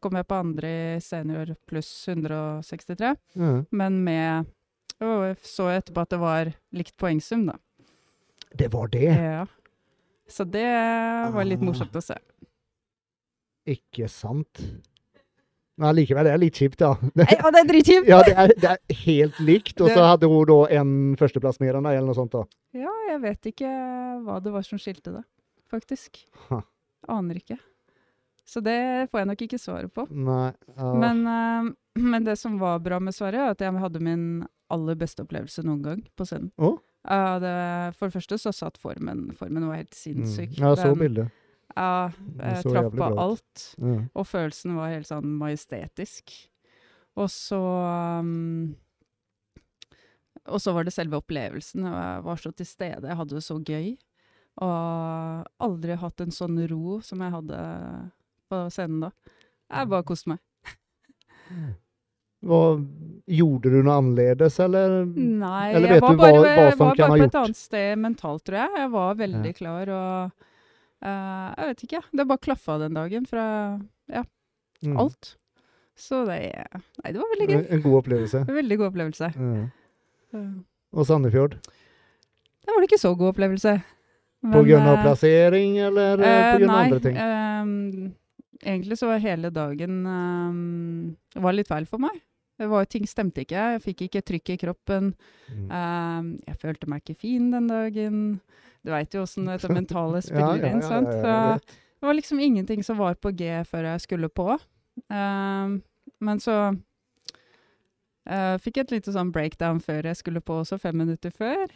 kom 0.00 0.18
jeg 0.18 0.26
på 0.28 0.34
andre 0.36 0.68
i 0.96 1.00
senior 1.00 1.54
pluss 1.66 1.90
163, 2.08 3.14
Ja. 3.38 3.64
men 3.70 4.02
med 4.04 4.46
Og 5.02 5.24
jeg 5.26 5.36
så 5.48 5.66
etterpå 5.72 6.04
at 6.04 6.12
det 6.14 6.20
var 6.22 6.52
likt 6.78 6.94
poengsum, 7.00 7.46
da. 7.50 7.56
Det 8.54 8.68
var 8.72 8.90
det! 8.92 9.08
Ja. 9.10 9.46
Så 10.28 10.44
det 10.48 10.66
var 11.34 11.44
litt 11.44 11.60
Ah. 11.60 11.66
morsomt 11.68 11.96
å 11.98 12.02
se. 12.04 12.14
Ikke 13.68 14.08
sant? 14.10 14.60
Men 15.80 15.94
likevel, 15.96 16.26
det 16.28 16.32
er 16.34 16.40
litt 16.42 16.58
kjipt, 16.60 16.78
da. 16.82 16.92
Ja, 17.32 17.50
det 17.54 17.60
er 17.62 17.68
dritkjipt! 17.70 18.08
Ja, 18.10 18.20
det 18.26 18.34
er, 18.38 18.52
det 18.60 18.70
er 18.74 18.96
helt 19.06 19.38
likt. 19.42 19.80
Og 19.80 19.90
så 19.90 20.04
hadde 20.04 20.28
hun 20.30 20.44
da 20.50 20.58
en 20.78 20.92
førsteplass 21.18 21.60
mer 21.62 21.78
enn 21.78 21.86
deg, 21.88 21.96
eller 21.98 22.10
noe 22.12 22.18
sånt. 22.18 22.34
da. 22.34 22.44
Ja, 22.76 22.92
jeg 23.08 23.20
vet 23.24 23.48
ikke 23.54 23.70
hva 24.26 24.38
det 24.44 24.52
var 24.54 24.66
som 24.66 24.80
skilte 24.82 25.14
det, 25.16 25.24
faktisk. 25.72 26.20
Ha. 26.50 26.60
Aner 27.12 27.40
ikke. 27.40 27.58
Så 28.46 28.60
det 28.62 28.76
får 29.10 29.22
jeg 29.22 29.30
nok 29.30 29.42
ikke 29.46 29.58
svaret 29.62 29.92
på. 29.94 30.04
Nei. 30.10 30.50
ja. 30.76 30.92
Men, 30.98 31.22
eh, 31.30 31.70
men 32.02 32.26
det 32.26 32.36
som 32.40 32.58
var 32.60 32.82
bra 32.84 32.98
med 33.00 33.14
svaret, 33.16 33.38
er 33.40 33.54
at 33.54 33.62
jeg 33.64 33.72
hadde 33.80 34.02
min 34.02 34.24
aller 34.72 34.98
beste 34.98 35.24
opplevelse 35.24 35.64
noen 35.66 35.84
gang 35.84 36.02
på 36.16 36.26
scenen. 36.28 36.50
Oh? 36.58 36.78
Uh, 37.02 37.36
det, 37.42 37.54
for 37.98 38.06
det 38.06 38.14
første 38.14 38.38
så 38.38 38.52
satt 38.54 38.76
formen 38.78 39.24
Formen 39.34 39.64
var 39.66 39.80
helt 39.80 39.96
sinnssyk. 39.96 40.52
Mm. 40.54 40.60
Ja, 40.62 40.74
så 40.78 40.92
bildet. 40.94 41.32
Ja, 41.72 42.12
jeg 42.38 42.62
traff 42.68 42.92
på 42.94 43.08
alt. 43.24 43.66
Ja. 43.80 43.98
Og 44.12 44.28
følelsen 44.28 44.76
var 44.76 44.92
helt 44.92 45.08
sånn 45.08 45.34
majestetisk. 45.40 46.34
Og 47.18 47.28
så 47.32 47.58
um, 48.20 48.74
Og 50.48 50.62
så 50.62 50.72
var 50.76 50.86
det 50.86 50.94
selve 50.94 51.20
opplevelsen. 51.20 51.86
Jeg 51.88 52.24
var 52.28 52.40
så 52.40 52.52
til 52.56 52.68
stede. 52.68 53.08
Jeg 53.08 53.18
hadde 53.18 53.38
det 53.38 53.44
så 53.46 53.58
gøy. 53.58 53.94
Og 54.62 55.46
aldri 55.64 55.96
hatt 55.96 56.20
en 56.20 56.34
sånn 56.34 56.60
ro 56.68 56.98
som 57.04 57.22
jeg 57.24 57.32
hadde 57.32 57.60
på 58.52 58.64
scenen 58.74 59.06
da. 59.08 59.12
Jeg 59.72 59.88
bare 59.88 60.08
koste 60.12 60.34
meg. 60.34 60.42
Hva, 62.42 62.60
gjorde 63.32 63.70
du 63.70 63.76
noe 63.86 63.98
annerledes, 64.00 64.56
eller? 64.64 65.04
Nei, 65.14 65.72
Eller 65.76 65.92
jeg 65.94 66.00
var 66.02 66.10
du 66.10 66.16
bare, 66.18 66.32
hva- 66.32 66.40
hva 66.42 66.48
jeg 66.48 66.78
var 66.78 66.96
bare 66.96 66.96
på 67.12 67.18
gjort? 67.20 67.26
et 67.28 67.36
annet 67.42 67.56
sted 67.60 67.98
mentalt, 68.02 68.42
tror 68.44 68.58
jeg. 68.58 68.70
Jeg 68.82 68.90
var 68.90 69.14
veldig 69.20 69.52
Ja. 69.52 69.58
klar 69.60 69.92
og 69.94 70.32
uh, 71.02 71.54
Jeg 71.56 71.68
vet 71.70 71.84
ikke. 71.86 72.02
Det 72.12 72.26
bare 72.28 72.38
klaffa 72.48 72.78
den 72.82 72.94
dagen 72.94 73.26
fra 73.26 73.46
Mm. 74.82 74.96
alt. 74.98 75.36
Så 75.94 76.24
det 76.26 76.40
Nei, 77.04 77.12
det 77.12 77.18
var 77.20 77.28
veldig 77.36 77.46
gøy. 77.48 77.66
En, 77.70 77.82
god 77.82 78.02
opplevelse. 78.02 78.40
Veldig 78.48 78.78
god 78.78 78.86
opplevelse. 78.90 79.28
Ja. 80.34 80.40
Og 80.92 81.06
Sandefjord? 81.06 81.52
Det 81.52 82.66
var 82.74 82.80
det 82.82 82.88
ikke 82.90 82.98
så 82.98 83.12
god 83.16 83.34
opplevelse. 83.36 83.76
På 84.42 84.64
grunn 84.66 84.82
av 84.82 84.96
eh, 84.98 85.02
plassering, 85.04 85.78
eller 85.78 86.18
uh, 86.18 86.26
på 86.26 86.58
grunn 86.58 86.70
av 86.74 86.80
andre 86.82 86.98
ting? 87.04 87.16
Um, 87.22 88.14
egentlig 88.64 88.98
så 88.98 89.06
var 89.06 89.18
hele 89.22 89.50
dagen 89.54 90.00
um, 90.04 91.16
var 91.36 91.52
litt 91.54 91.68
feil 91.70 91.86
for 91.86 92.02
meg. 92.02 92.18
Det 92.62 92.68
var, 92.70 92.84
ting 92.86 93.08
stemte 93.10 93.42
ikke. 93.42 93.62
Jeg 93.74 93.82
fikk 93.82 94.04
ikke 94.06 94.20
trykk 94.22 94.50
i 94.54 94.58
kroppen. 94.60 95.08
Mm. 95.50 95.64
Ehm, 95.74 96.28
jeg 96.46 96.58
følte 96.62 96.86
meg 96.90 97.02
ikke 97.02 97.18
fin 97.24 97.48
den 97.50 97.66
dagen. 97.66 98.20
Du 98.86 98.92
veit 98.94 99.14
jo 99.14 99.24
åssen 99.24 99.50
dette 99.50 99.70
mentale 99.72 100.20
Ja, 100.22 100.26
spiller 100.28 100.62
ja, 100.62 100.70
inn. 100.70 100.82
ja, 100.84 100.90
sant? 100.92 101.10
ja, 101.10 101.24
ja, 101.26 101.56
Så 101.58 101.98
det 102.02 102.10
var 102.10 102.18
liksom 102.18 102.42
ingenting 102.42 102.84
som 102.86 103.00
var 103.02 103.18
på 103.18 103.32
G 103.34 103.50
før 103.66 103.88
jeg 103.90 104.04
skulle 104.04 104.30
på. 104.30 104.54
Ehm, 105.10 105.80
men 106.22 106.42
så 106.42 106.54
uh, 108.30 108.56
fikk 108.62 108.78
jeg 108.78 108.86
et 108.86 108.94
lite 108.94 109.14
sånn 109.16 109.32
breakdown 109.34 109.82
før 109.82 110.06
jeg 110.12 110.20
skulle 110.20 110.42
på 110.44 110.60
også, 110.62 110.78
fem 110.82 111.02
minutter 111.02 111.34
før. 111.34 111.66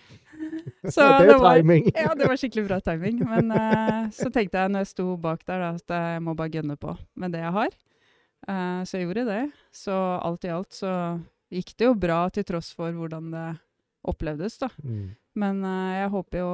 Så 0.95 1.03
det 1.03 1.35
er 1.35 1.43
var, 1.43 1.59
timing. 1.59 1.91
ja, 2.05 2.15
det 2.15 2.31
var 2.31 2.39
skikkelig 2.39 2.69
bra 2.69 2.79
timing. 2.85 3.19
Men 3.27 3.51
uh, 3.51 4.07
så 4.15 4.31
tenkte 4.31 4.63
jeg 4.63 4.71
når 4.71 4.87
jeg 4.87 4.93
sto 4.95 5.09
bak 5.19 5.43
der, 5.49 5.67
da, 5.67 5.75
at 5.75 5.99
jeg 5.99 6.23
må 6.23 6.39
bare 6.39 6.55
gønne 6.61 6.79
på 6.79 6.95
med 7.19 7.35
det 7.35 7.43
jeg 7.43 7.55
har. 7.59 7.75
Eh, 8.49 8.81
så 8.85 8.99
jeg 8.99 9.07
gjorde 9.07 9.25
det. 9.29 9.43
Så 9.75 9.95
alt 9.95 10.45
i 10.45 10.53
alt 10.55 10.73
så 10.77 10.93
gikk 11.53 11.77
det 11.79 11.89
jo 11.89 11.95
bra, 11.95 12.25
til 12.31 12.45
tross 12.45 12.73
for 12.75 12.93
hvordan 12.93 13.31
det 13.35 13.47
opplevdes, 14.07 14.59
da. 14.59 14.69
Mm. 14.83 15.15
Men 15.37 15.65
uh, 15.65 15.93
jeg 15.99 16.09
håper 16.15 16.39
jo, 16.41 16.51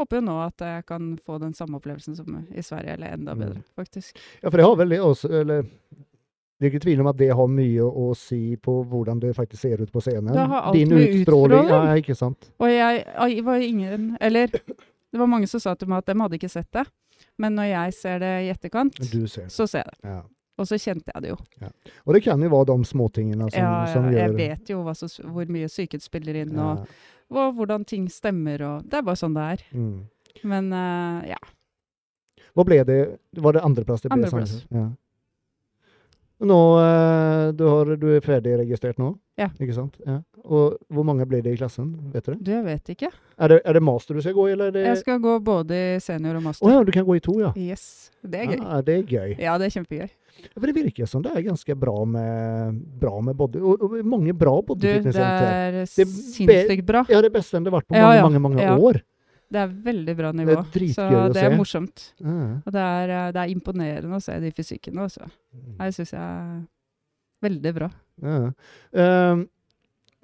håper 0.00 0.18
jo 0.18 0.22
nå 0.24 0.34
at 0.46 0.62
jeg 0.64 0.84
kan 0.88 1.10
få 1.22 1.38
den 1.42 1.52
samme 1.54 1.76
opplevelsen 1.78 2.16
som 2.16 2.38
i 2.54 2.62
Sverige, 2.62 2.94
eller 2.96 3.14
enda 3.14 3.34
Mm. 3.34 3.42
bedre, 3.44 3.62
faktisk. 3.76 4.18
Ja, 4.42 4.48
for 4.50 4.56
det 4.58 4.64
har 4.66 4.76
vel 4.76 4.88
det 4.94 5.00
også, 5.00 5.30
eller 5.40 5.62
det 5.62 6.66
er 6.68 6.70
ikke 6.70 6.84
tvil 6.86 7.00
om 7.02 7.10
at 7.10 7.18
det 7.18 7.30
har 7.34 7.50
mye 7.50 7.82
å 7.84 8.14
si 8.16 8.56
på 8.56 8.76
hvordan 8.88 9.20
det 9.20 9.34
faktisk 9.36 9.60
ser 9.66 9.82
ut 9.82 9.92
på 9.92 10.00
scenen. 10.00 10.32
Din 10.72 10.92
utstråling. 10.94 11.20
utstråling. 11.24 11.68
Ja, 11.68 11.94
ikke 11.98 12.14
sant? 12.16 12.50
Og 12.62 12.70
jeg, 12.70 13.04
jeg 13.04 13.44
var 13.44 13.56
ingen 13.66 14.16
Eller 14.20 14.46
det 14.48 15.18
var 15.20 15.26
mange 15.26 15.46
som 15.50 15.60
sa 15.60 15.74
til 15.74 15.88
meg 15.90 15.98
at 15.98 16.06
de 16.06 16.20
hadde 16.22 16.38
ikke 16.38 16.48
sett 16.52 16.70
det. 16.72 16.86
Men 17.38 17.54
når 17.58 17.68
jeg 17.72 17.94
ser 17.98 18.18
det 18.22 18.32
i 18.46 18.48
etterkant, 18.54 18.96
ser 19.02 19.44
det. 19.44 19.52
så 19.52 19.66
ser 19.66 19.82
jeg 19.82 19.92
det. 19.98 20.10
Ja. 20.14 20.22
Og 20.54 20.68
så 20.70 20.78
kjente 20.78 21.10
jeg 21.10 21.24
det 21.24 21.32
jo. 21.32 21.36
Og 22.06 22.14
det 22.14 22.20
kan 22.22 22.42
jo 22.42 22.50
være 22.52 22.68
de 22.70 22.86
småtingene 22.86 23.48
som, 23.50 23.58
ja, 23.58 23.72
som 23.90 24.06
ja, 24.06 24.12
gjør 24.14 24.22
jeg 24.22 24.36
vet 24.38 24.70
jo 24.70 24.94
som, 24.94 25.32
hvor 25.34 25.50
mye 25.50 25.70
psyket 25.70 26.04
spiller 26.04 26.38
inn, 26.44 26.54
Ja. 26.54 26.68
og, 26.70 26.86
og 27.34 27.56
hvordan 27.58 27.84
ting 27.84 28.06
stemmer, 28.12 28.62
og 28.62 28.84
Det 28.86 29.00
er 29.00 29.02
bare 29.02 29.18
sånn 29.18 29.34
det 29.34 29.46
er. 29.56 29.64
Mm. 29.74 29.96
Men 30.44 30.70
uh, 30.72 31.24
ja. 31.26 31.40
Hva 32.54 32.64
ble 32.68 32.78
det? 32.86 32.98
Var 33.34 33.56
det 33.56 33.64
andreplass? 33.66 34.04
Andreplass. 34.06 34.60
Ja. 34.70 34.88
Nå, 36.44 36.58
eh, 36.80 37.52
du, 37.56 37.64
har, 37.68 37.90
du 38.00 38.06
er 38.16 38.24
ferdig 38.24 38.56
registrert 38.60 38.98
nå? 39.00 39.14
Ja. 39.40 39.48
Ikke 39.58 39.74
sant? 39.76 39.96
Ja. 40.06 40.20
Og 40.44 40.76
hvor 40.92 41.06
mange 41.08 41.24
blir 41.26 41.40
det 41.44 41.54
i 41.54 41.58
klassen? 41.58 41.92
Vet 42.12 42.28
du? 42.28 42.34
Du, 42.44 42.52
vet 42.66 42.90
ikke. 42.92 43.08
Er 43.40 43.50
det, 43.54 43.60
er 43.64 43.78
det 43.78 43.82
master 43.82 44.14
du 44.18 44.20
skal 44.22 44.36
gå 44.36 44.48
i, 44.50 44.52
eller 44.54 44.68
er 44.70 44.76
det 44.76 44.82
Jeg 44.86 45.00
skal 45.00 45.22
gå 45.24 45.38
både 45.44 45.78
senior 46.04 46.36
og 46.36 46.42
Å 46.42 46.46
master. 46.50 46.74
ja, 46.74 46.82
du 46.84 46.92
kan 46.94 47.06
gå 47.08 47.16
i 47.16 47.22
to, 47.24 47.38
ja. 47.40 47.54
Yes. 47.56 48.10
Det 48.22 48.42
er 48.42 48.52
gøy. 48.52 48.60
Ja, 48.60 48.82
det 48.84 48.94
er 48.98 49.02
gøy. 49.08 49.34
Ja, 49.40 49.56
det 49.60 49.70
er 49.70 49.74
kjempegøy. 49.78 50.12
For 50.58 50.66
det 50.68 50.74
virker 50.76 51.08
som 51.08 51.22
det 51.24 51.32
er 51.34 51.44
ganske 51.46 51.76
bra 51.78 51.96
med, 52.10 52.78
bra 53.00 53.18
med 53.22 53.36
body, 53.38 53.60
og, 53.62 53.82
og 53.86 53.98
mange 54.04 54.34
bra 54.34 54.54
Du, 54.60 54.74
det 54.74 54.92
bodyfitness-jenter. 55.06 55.80
er 55.80 55.90
sinnssykt 55.90 56.86
bra. 56.88 57.04
Ja, 57.08 57.20
det 57.24 57.32
beste 57.34 57.56
enn 57.58 57.66
det 57.66 57.72
har 57.72 57.80
vært 57.80 57.88
på 57.90 57.96
Ja, 57.98 58.06
mange, 58.08 58.16
ja, 58.18 58.24
mange, 58.28 58.44
mange 58.48 58.62
ja. 58.66 58.76
år. 58.78 59.00
Det 59.54 59.60
er 59.62 59.72
veldig 59.86 60.14
bra 60.18 60.30
Det 60.34 60.40
nivå. 60.42 60.58
er 60.60 60.92
så 60.96 61.08
det 61.32 61.42
er 61.46 61.52
morsomt. 61.56 62.08
Mm. 62.20 62.62
Og 62.66 62.72
det 62.74 62.82
er, 62.84 63.10
eh, 63.14 63.26
det 63.36 63.42
er 63.44 63.52
imponerende 63.54 64.18
å 64.18 64.22
se 64.24 64.38
de 64.42 64.50
fysikkene 64.56 65.04
også. 65.06 65.28
Det 65.78 65.90
syns 65.94 66.10
jeg 66.16 66.20
er 66.20 66.62
veldig 67.44 67.72
bra. 67.76 67.88
Mm. 68.24 68.48
Ehm, 69.04 69.44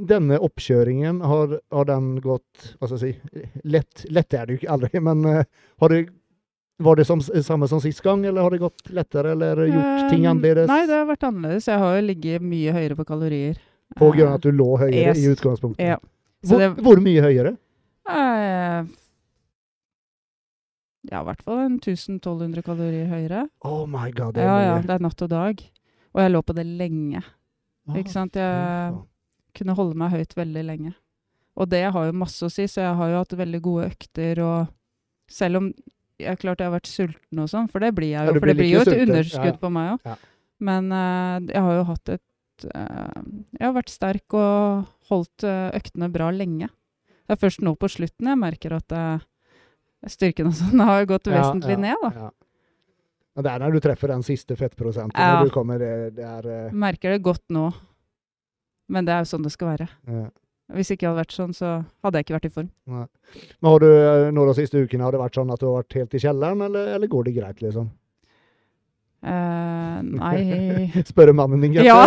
denne 0.00 0.38
oppkjøringen, 0.40 1.20
har, 1.28 1.58
har 1.74 1.84
den 1.90 2.14
gått 2.24 2.70
Hva 2.80 2.88
skal 2.88 2.98
jeg 3.02 3.16
si 3.20 3.60
Lett, 3.68 4.04
lett 4.10 4.32
er 4.38 4.46
det 4.46 4.54
jo 4.54 4.60
ikke 4.62 4.70
aldri, 4.72 5.00
men 5.04 5.24
uh, 5.26 5.42
har 5.82 5.88
det, 5.92 5.98
var 6.80 6.96
det 6.96 7.04
som, 7.06 7.20
samme 7.20 7.68
som 7.68 7.82
sist 7.84 8.00
gang, 8.02 8.22
eller 8.24 8.40
har 8.46 8.54
det 8.54 8.62
gått 8.62 8.88
lettere, 8.96 9.34
eller 9.36 9.60
gjort 9.66 10.06
ting 10.10 10.24
Eh, 10.24 10.30
annerledes? 10.30 10.70
Nei, 10.70 10.86
det 10.88 10.96
har 10.96 11.04
vært 11.10 11.26
annerledes. 11.28 11.66
Jeg 11.68 11.78
har 11.82 11.98
jo 11.98 12.06
ligget 12.06 12.42
mye 12.42 12.72
høyere 12.72 12.96
på 12.96 13.04
kalorier. 13.10 13.58
På 13.98 14.08
Eh, 14.08 14.16
grunn 14.16 14.28
av 14.32 14.38
at 14.40 14.46
du 14.46 14.50
lå 14.54 14.70
høyere 14.80 15.10
yes. 15.12 15.18
i 15.20 15.28
utgangspunktet? 15.34 15.84
Ja. 15.92 15.98
Hvor, 16.48 16.58
det- 16.62 16.82
hvor 16.86 16.96
mye 17.04 17.20
høyere? 17.26 17.56
eh, 18.08 18.84
Ja, 21.08 21.22
i 21.22 21.26
hvert 21.30 21.42
fall 21.44 21.62
en 21.64 21.78
1000-1200 21.80 22.64
kalorier 22.66 23.06
høyere. 23.08 23.44
Oh 23.64 23.86
my 23.88 24.10
god, 24.12 24.34
det 24.36 24.42
er 24.44 24.48
Ja, 24.50 24.56
ja, 24.66 24.74
det 24.84 24.96
er 24.98 25.04
natt 25.06 25.22
og 25.24 25.30
dag. 25.32 25.62
Og 26.12 26.20
jeg 26.20 26.32
lå 26.34 26.42
på 26.44 26.56
det 26.58 26.66
lenge. 26.66 27.22
ikke 27.96 28.12
sant? 28.12 28.36
Jeg 28.36 28.98
kunne 29.56 29.76
holde 29.78 29.96
meg 29.98 30.12
høyt 30.12 30.36
veldig 30.36 30.64
lenge. 30.66 30.92
Og 31.56 31.70
det 31.72 31.82
har 31.92 32.06
jo 32.06 32.16
masse 32.16 32.44
å 32.46 32.52
si, 32.52 32.66
så 32.70 32.84
jeg 32.84 32.98
har 33.00 33.08
jo 33.10 33.22
hatt 33.22 33.32
veldig 33.40 33.60
gode 33.64 33.88
økter, 33.90 34.40
og 34.44 34.68
selv 35.30 35.60
om 35.60 35.70
jeg 36.20 36.40
klart 36.40 36.60
jeg 36.60 36.68
har 36.68 36.74
vært 36.76 36.90
sulten 36.90 37.40
og 37.40 37.48
sånn, 37.50 37.68
for 37.72 37.82
det 37.82 37.94
blir 37.96 38.12
jeg 38.12 38.28
Ja, 38.28 38.34
jo, 38.34 38.40
for 38.40 38.50
det 38.50 38.56
blir 38.58 38.66
blir 38.66 38.74
jo 38.74 38.82
et 38.82 38.90
sulten. 38.90 39.08
underskudd 39.08 39.54
Ja, 39.54 39.60
på 39.62 39.70
meg 39.72 39.88
òg. 39.94 40.04
Ja. 40.04 40.16
Men 40.60 40.92
uh, 40.92 41.38
jeg 41.48 41.62
har 41.64 41.76
jo 41.78 41.84
hatt 41.88 42.12
et 42.12 42.66
uh, 42.76 43.22
Jeg 43.56 43.64
har 43.64 43.72
vært 43.76 43.92
sterk 43.92 44.36
og 44.36 44.90
holdt 45.08 45.46
uh, 45.48 45.70
øktene 45.76 46.10
bra 46.12 46.28
lenge. 46.34 46.68
Det 47.24 47.36
er 47.38 47.40
først 47.40 47.62
nå 47.64 47.72
på 47.80 47.88
slutten 47.88 48.26
jeg 48.26 48.40
merker 48.40 48.72
at 48.74 48.90
eh, 48.90 49.22
styrken 50.08 50.48
og 50.48 50.56
sånn 50.56 50.80
har 50.84 51.08
gått 51.08 51.28
vesentlig 51.28 51.76
ja, 51.76 51.82
ned, 51.88 52.04
da. 52.04 52.10
Ja. 52.26 52.30
Det 53.40 53.52
er 53.52 53.62
når 53.62 53.76
du 53.76 53.80
treffer 53.84 54.10
den 54.12 54.24
siste 54.26 54.56
fettprosenten. 54.58 55.16
Ja. 55.16 55.44
Du 55.44 55.52
kommer, 55.54 55.80
det, 55.80 56.16
det 56.18 56.26
er 56.26 56.48
eh, 56.50 56.74
Merker 56.76 57.14
det 57.14 57.22
godt 57.24 57.44
nå. 57.52 57.70
Men 58.90 59.06
det 59.06 59.14
er 59.14 59.22
jo 59.22 59.30
sånn 59.30 59.46
det 59.46 59.54
skal 59.54 59.74
være. 59.74 59.90
ja. 60.10 60.28
Hvis 60.70 60.92
ikke 60.92 61.02
det 61.02 61.08
hadde 61.08 61.18
vært 61.18 61.34
sånn, 61.34 61.54
så 61.56 61.68
hadde 62.04 62.20
jeg 62.20 62.26
ikke 62.26 62.34
vært 62.36 62.44
i 62.46 62.52
form. 62.54 62.68
Men 62.86 63.68
har 63.72 63.82
du 63.82 63.88
eh, 63.90 64.28
nå 64.34 64.44
de 64.46 64.52
siste 64.54 64.82
ukene 64.84 65.02
har 65.02 65.16
det 65.16 65.22
vært 65.22 65.38
sånn 65.40 65.50
at 65.50 65.62
du 65.62 65.66
har 65.66 65.80
vært 65.80 65.96
helt 65.98 66.14
i 66.14 66.20
kjelleren, 66.22 66.62
eller, 66.68 66.92
eller 66.94 67.10
går 67.10 67.26
det 67.26 67.32
greit, 67.40 67.64
liksom? 67.64 67.88
Uh, 69.20 69.98
nei 70.06 70.86
Spørre 71.10 71.34
mannen 71.36 71.60
din, 71.60 71.74
Ja. 71.84 72.06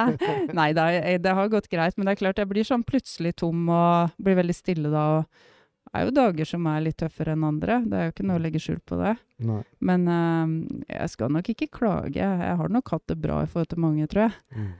Nei, 0.58 0.70
det, 0.76 0.86
det 1.26 1.34
har 1.36 1.50
gått 1.52 1.66
greit, 1.72 1.98
men 1.98 2.06
det 2.06 2.14
er 2.14 2.20
klart 2.22 2.38
jeg 2.40 2.48
blir 2.48 2.64
sånn 2.64 2.86
plutselig 2.86 3.34
tom 3.42 3.66
og 3.68 4.14
blir 4.22 4.38
veldig 4.38 4.56
stille 4.56 4.92
da. 4.94 5.02
og 5.18 5.50
er 5.94 6.06
jo 6.06 6.14
dager 6.14 6.48
som 6.48 6.66
er 6.70 6.84
litt 6.84 6.98
tøffere 7.00 7.34
enn 7.34 7.46
andre, 7.46 7.80
det 7.86 7.98
er 7.98 8.08
jo 8.08 8.14
ikke 8.14 8.26
noe 8.28 8.38
å 8.40 8.42
legge 8.44 8.62
skjul 8.62 8.80
på 8.86 8.98
det. 9.00 9.14
Nei. 9.46 9.60
Men 9.84 10.08
uh, 10.10 10.54
jeg 10.90 11.12
skal 11.12 11.32
nok 11.34 11.50
ikke 11.54 11.70
klage. 11.78 12.18
Jeg 12.18 12.56
har 12.60 12.72
nok 12.72 12.94
hatt 12.94 13.06
det 13.12 13.18
bra 13.22 13.42
i 13.44 13.50
forhold 13.50 13.70
til 13.70 13.82
mange, 13.84 14.08
tror 14.10 14.26
jeg. 14.26 14.34
Mm. 14.58 14.72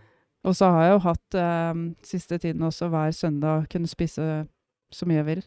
Og 0.45 0.57
så 0.59 0.69
har 0.75 0.87
jeg 0.87 0.95
jo 0.95 1.03
hatt 1.07 1.39
uh, 1.41 1.83
siste 2.05 2.39
tiden 2.43 2.67
også 2.67 2.91
hver 2.93 3.15
søndag 3.17 3.69
kunne 3.73 3.91
spise 3.91 4.29
så 4.95 5.09
mye 5.09 5.23
jeg 5.23 5.29
vil. 5.31 5.43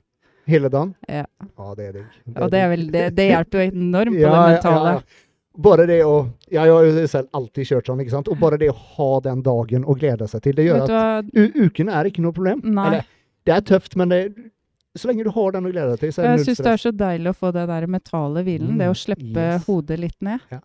Hele 0.48 0.72
dagen? 0.72 0.94
Ja. 1.12 1.26
Ja, 1.28 1.70
det 1.76 1.86
er 1.86 1.96
digg. 2.00 2.20
Og 2.34 2.52
det, 2.52 2.60
er 2.60 2.70
vel, 2.72 2.86
det, 2.92 3.06
det 3.18 3.30
hjelper 3.34 3.60
jo 3.60 3.72
enormt 3.74 4.16
på 4.16 4.24
Ja, 4.24 4.36
det 4.36 4.54
mentale. 4.56 4.94
ja. 4.98 5.24
Bare 5.58 5.88
det 5.90 5.96
å 6.06 6.12
ja, 6.54 6.68
Jeg 6.68 6.74
har 6.76 6.86
jo 6.86 7.06
selv 7.10 7.30
alltid 7.34 7.66
kjørt 7.72 7.88
sånn, 7.90 8.02
ikke 8.04 8.14
sant. 8.14 8.28
Og 8.32 8.38
bare 8.40 8.60
det 8.62 8.70
å 8.72 8.78
ha 8.78 9.10
den 9.26 9.42
dagen 9.44 9.88
å 9.90 9.96
glede 9.98 10.28
seg 10.30 10.44
til, 10.46 10.56
det 10.56 10.68
gjør 10.68 10.86
at 10.86 11.32
uken 11.34 11.90
er 11.90 12.10
ikke 12.10 12.24
noe 12.24 12.36
problem. 12.36 12.62
Nei. 12.64 12.86
Eller, 12.92 13.10
det 13.48 13.56
er 13.56 13.66
tøft, 13.66 13.98
men 14.00 14.14
det, 14.14 14.22
så 14.98 15.08
lenge 15.12 15.24
du 15.24 15.32
har 15.32 15.52
den 15.52 15.66
å 15.66 15.72
glede 15.72 15.90
deg 15.96 16.00
til, 16.00 16.12
så 16.14 16.22
er 16.24 16.28
det 16.28 16.32
null 16.32 16.44
stress. 16.44 16.48
Jeg 16.48 16.56
syns 16.58 16.64
det 16.66 16.74
er 16.74 16.84
så 16.84 16.92
deilig 16.98 17.30
å 17.34 17.38
få 17.38 17.52
det 17.54 17.68
der 17.68 17.88
mentale 17.88 18.44
hvilen. 18.44 18.78
det 18.78 18.88
Mm, 18.88 18.94
å 18.94 18.98
slippe 18.98 19.46
yes. 19.54 19.66
hodet 19.68 20.00
litt 20.00 20.22
ned. 20.22 20.40
Ja. 20.52 20.60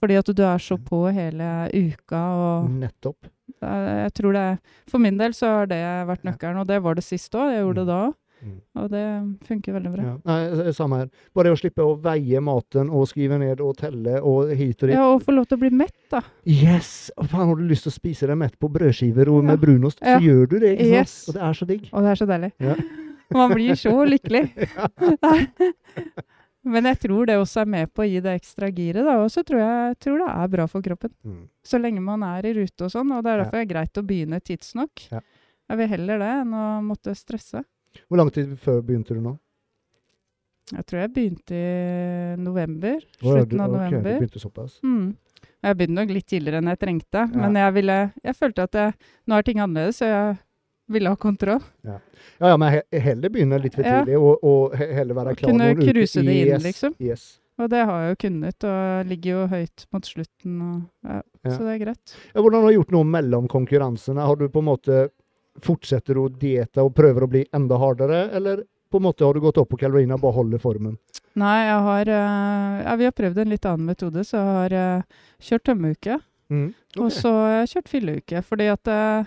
Fordi 0.00 0.18
at 0.18 0.26
du 0.36 0.42
er 0.44 0.58
så 0.58 0.76
på 0.76 1.04
hele 1.12 1.70
uka. 1.72 2.20
og 2.36 2.70
Nettopp. 2.70 3.16
eh, 3.62 4.04
jeg 4.04 4.12
tror 4.14 4.32
det, 4.32 4.58
For 4.90 4.98
min 4.98 5.16
del 5.18 5.32
så 5.32 5.46
har 5.46 5.66
det 5.66 5.80
vært 6.06 6.22
nøkkelen, 6.24 6.60
og 6.60 6.66
det 6.66 6.82
var 6.82 6.94
det 6.94 7.04
sist 7.04 7.32
òg. 7.32 7.50
Jeg 7.52 7.62
gjorde 7.64 7.74
det 7.82 7.86
da 7.86 8.06
òg. 8.10 8.14
Mm. 8.44 8.60
Og 8.76 8.90
det 8.92 9.02
funker 9.48 9.72
veldig 9.72 9.90
bra. 9.94 10.02
Ja. 10.04 10.16
Nei, 10.28 10.72
samme 10.76 10.98
her. 10.98 11.06
Bare 11.34 11.44
det 11.48 11.52
å 11.56 11.58
slippe 11.58 11.80
å 11.82 11.94
veie 11.98 12.38
maten 12.44 12.90
og 12.92 13.08
skrive 13.08 13.38
ned 13.40 13.62
og 13.64 13.78
telle 13.78 14.20
og 14.20 14.50
hit 14.54 14.82
og 14.82 14.88
dit. 14.90 14.94
Ja, 14.94 15.06
Og 15.14 15.22
få 15.24 15.32
lov 15.34 15.46
til 15.48 15.56
å 15.56 15.60
bli 15.64 15.70
mett, 15.70 15.96
da. 16.12 16.20
Yes! 16.44 17.10
og 17.16 17.30
Faen, 17.32 17.48
har 17.48 17.56
du 17.56 17.64
lyst 17.66 17.84
til 17.88 17.92
å 17.92 17.96
spise 17.96 18.26
deg 18.28 18.36
mett 18.36 18.58
på 18.60 18.68
brødskiver 18.70 19.26
og 19.32 19.42
Ja. 19.42 19.46
med 19.48 19.60
brunost, 19.60 19.98
Ja. 20.02 20.18
så 20.18 20.22
gjør 20.22 20.46
du 20.50 20.58
det. 20.60 20.78
Yes. 20.84 21.24
Og 21.28 21.34
det 21.34 21.42
er 21.42 21.52
så 21.54 21.66
digg. 21.66 21.88
Og 21.94 22.02
det 22.02 22.10
er 22.12 22.14
så 22.14 22.26
deilig. 22.28 22.52
Ja. 22.60 22.74
Man 23.34 23.50
blir 23.54 23.74
så 23.78 23.92
lykkelig. 24.06 24.44
Men 26.66 26.88
jeg 26.90 26.98
tror 27.04 27.28
det 27.30 27.36
også 27.38 27.60
er 27.62 27.68
med 27.70 27.90
på 27.94 28.02
å 28.02 28.08
gi 28.10 28.18
det 28.24 28.32
ekstra 28.40 28.68
giret. 28.74 29.06
Og 29.06 29.28
så 29.30 29.44
tror 29.46 29.60
jeg 29.62 29.98
tror 30.02 30.18
det 30.24 30.30
er 30.34 30.48
bra 30.56 30.66
for 30.70 30.82
kroppen. 30.82 31.12
Mm. 31.22 31.42
Så 31.66 31.78
lenge 31.78 32.02
man 32.02 32.24
er 32.26 32.48
i 32.50 32.54
rute 32.58 32.88
og 32.88 32.90
sånn. 32.94 33.12
Og 33.14 33.22
det 33.22 33.30
er 33.32 33.36
Ja. 33.38 33.42
derfor 33.44 33.58
det 33.60 33.64
er 33.66 33.72
greit 33.74 34.00
å 34.02 34.06
begynne 34.06 34.40
tidsnok. 34.42 35.04
Ja. 35.12 35.20
Jeg 35.70 35.78
vil 35.78 35.88
heller 35.94 36.18
det 36.18 36.32
enn 36.42 36.54
å 36.54 36.64
måtte 36.82 37.14
stresse. 37.14 37.62
Hvor 38.10 38.18
lang 38.18 38.30
tid 38.34 38.56
før 38.58 38.82
begynte 38.82 39.14
du 39.14 39.20
nå? 39.22 39.38
Jeg 40.74 40.84
tror 40.86 41.00
jeg 41.04 41.12
begynte 41.14 41.54
i 41.54 42.36
november. 42.42 42.98
Slutten 43.22 43.60
av 43.60 43.70
november. 43.70 43.90
november. 43.90 44.18
du 44.18 44.26
begynte 44.26 44.42
såpass. 44.42 44.80
Mm. 44.82 45.16
Jeg 45.62 45.76
begynte 45.78 45.94
nok 46.00 46.10
litt 46.10 46.26
tidligere 46.26 46.58
enn 46.58 46.68
jeg 46.72 46.78
trengte, 46.82 47.20
Ja. 47.22 47.26
men 47.26 47.54
jeg, 47.54 47.72
ville, 47.74 48.12
jeg 48.24 48.34
følte 48.34 48.62
at 48.66 48.72
jeg, 48.72 48.94
nå 49.28 49.38
er 49.38 49.42
ting 49.42 49.58
annerledes, 49.62 49.98
så 50.02 50.06
jeg 50.10 50.38
ville 50.88 51.10
ha 51.10 51.16
kontroll. 51.16 51.60
Ja, 51.86 51.98
ja, 52.38 52.56
men 52.56 52.80
heller 52.92 53.28
begynne 53.32 53.58
litt 53.62 53.74
for 53.74 53.82
Ja. 53.86 54.02
tidlig, 54.04 54.16
og, 54.20 54.38
og 54.44 54.76
heller 54.78 55.14
være 55.14 55.34
klar 55.36 55.50
kunne 55.50 55.66
noen 55.72 55.80
uker. 55.82 55.92
cruise 55.92 56.22
det 56.22 56.36
inn, 56.36 56.52
Yes, 56.54 56.62
liksom. 56.64 56.94
Yes. 57.00 57.26
Og 57.58 57.70
det 57.72 57.84
har 57.88 58.02
jeg 58.04 58.10
jo 58.12 58.16
kunnet, 58.28 58.64
og 58.68 59.06
ligger 59.08 59.30
jo 59.32 59.46
høyt 59.48 59.86
mot 59.92 60.04
slutten, 60.04 60.56
og, 60.60 60.82
ja, 61.08 61.22
Ja. 61.44 61.50
så 61.50 61.58
det 61.64 61.74
er 61.80 61.84
greit. 61.86 62.14
Ja, 62.34 62.40
hvordan 62.42 62.62
har 62.62 62.70
du 62.70 62.76
gjort 62.78 62.92
noe 62.92 63.04
mellom 63.04 63.48
konkurransene? 63.48 64.20
Har 64.20 64.36
du 64.36 64.48
på 64.48 64.58
en 64.60 64.68
måte 64.68 65.08
fortsetter 65.64 66.14
du 66.14 66.20
å 66.26 66.28
diette 66.28 66.82
og 66.84 66.94
prøver 66.94 67.24
å 67.24 67.30
bli 67.32 67.46
enda 67.56 67.78
hardere, 67.80 68.30
eller 68.36 68.64
på 68.92 68.98
en 69.00 69.06
måte 69.08 69.24
har 69.24 69.32
du 69.34 69.40
gått 69.40 69.56
opp 69.58 69.70
på 69.72 69.78
kaloriene 69.80 70.14
og 70.14 70.20
bare 70.20 70.36
holder 70.36 70.58
formen? 70.62 70.98
Nei, 71.36 71.66
jeg 71.66 71.80
har 71.88 72.08
eh, 72.08 72.82
Ja, 72.84 72.96
vi 72.96 73.04
har 73.08 73.12
prøvd 73.16 73.38
en 73.42 73.48
litt 73.50 73.64
annen 73.68 73.86
metode, 73.88 74.22
så 74.24 74.36
jeg 74.36 74.56
har 74.60 74.72
eh, 74.72 75.02
kjørt 75.40 75.64
tømmeuke. 75.64 76.20
Mm. 76.52 76.68
Og 77.00 77.10
så 77.10 77.32
har 77.32 77.50
jeg 77.66 77.72
kjørt 77.72 77.88
fylleuke. 77.90 78.42
Fordi 78.46 78.68
at 78.72 78.86
eh, 78.88 79.24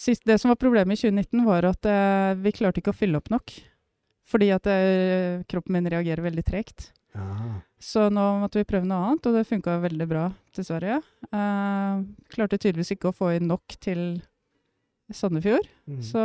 sist, 0.00 0.24
Det 0.24 0.38
som 0.40 0.48
var 0.52 0.56
problemet 0.60 0.96
i 0.96 1.02
2019, 1.10 1.44
var 1.46 1.66
at 1.68 1.86
eh, 1.90 2.32
vi 2.40 2.52
klarte 2.56 2.80
ikke 2.82 2.94
å 2.94 2.96
fylle 2.96 3.20
opp 3.20 3.28
nok. 3.32 3.52
Fordi 4.30 4.48
at 4.54 4.66
eh, 4.70 5.42
kroppen 5.50 5.74
min 5.76 5.88
reagerer 5.90 6.22
veldig 6.24 6.44
tregt. 6.46 6.90
Ja. 7.16 7.60
Så 7.82 8.04
nå 8.12 8.22
måtte 8.38 8.60
vi 8.60 8.66
prøve 8.70 8.86
noe 8.86 9.08
annet, 9.10 9.26
og 9.26 9.34
det 9.34 9.46
funka 9.48 9.78
veldig 9.82 10.06
bra, 10.10 10.28
dessverre. 10.54 11.00
Eh, 11.30 12.02
klarte 12.30 12.58
tydeligvis 12.60 12.94
ikke 12.94 13.10
å 13.10 13.16
få 13.16 13.32
inn 13.36 13.48
nok 13.50 13.76
til 13.82 14.20
Sandefjord, 15.10 15.66
Mm. 15.90 16.02
så, 16.06 16.20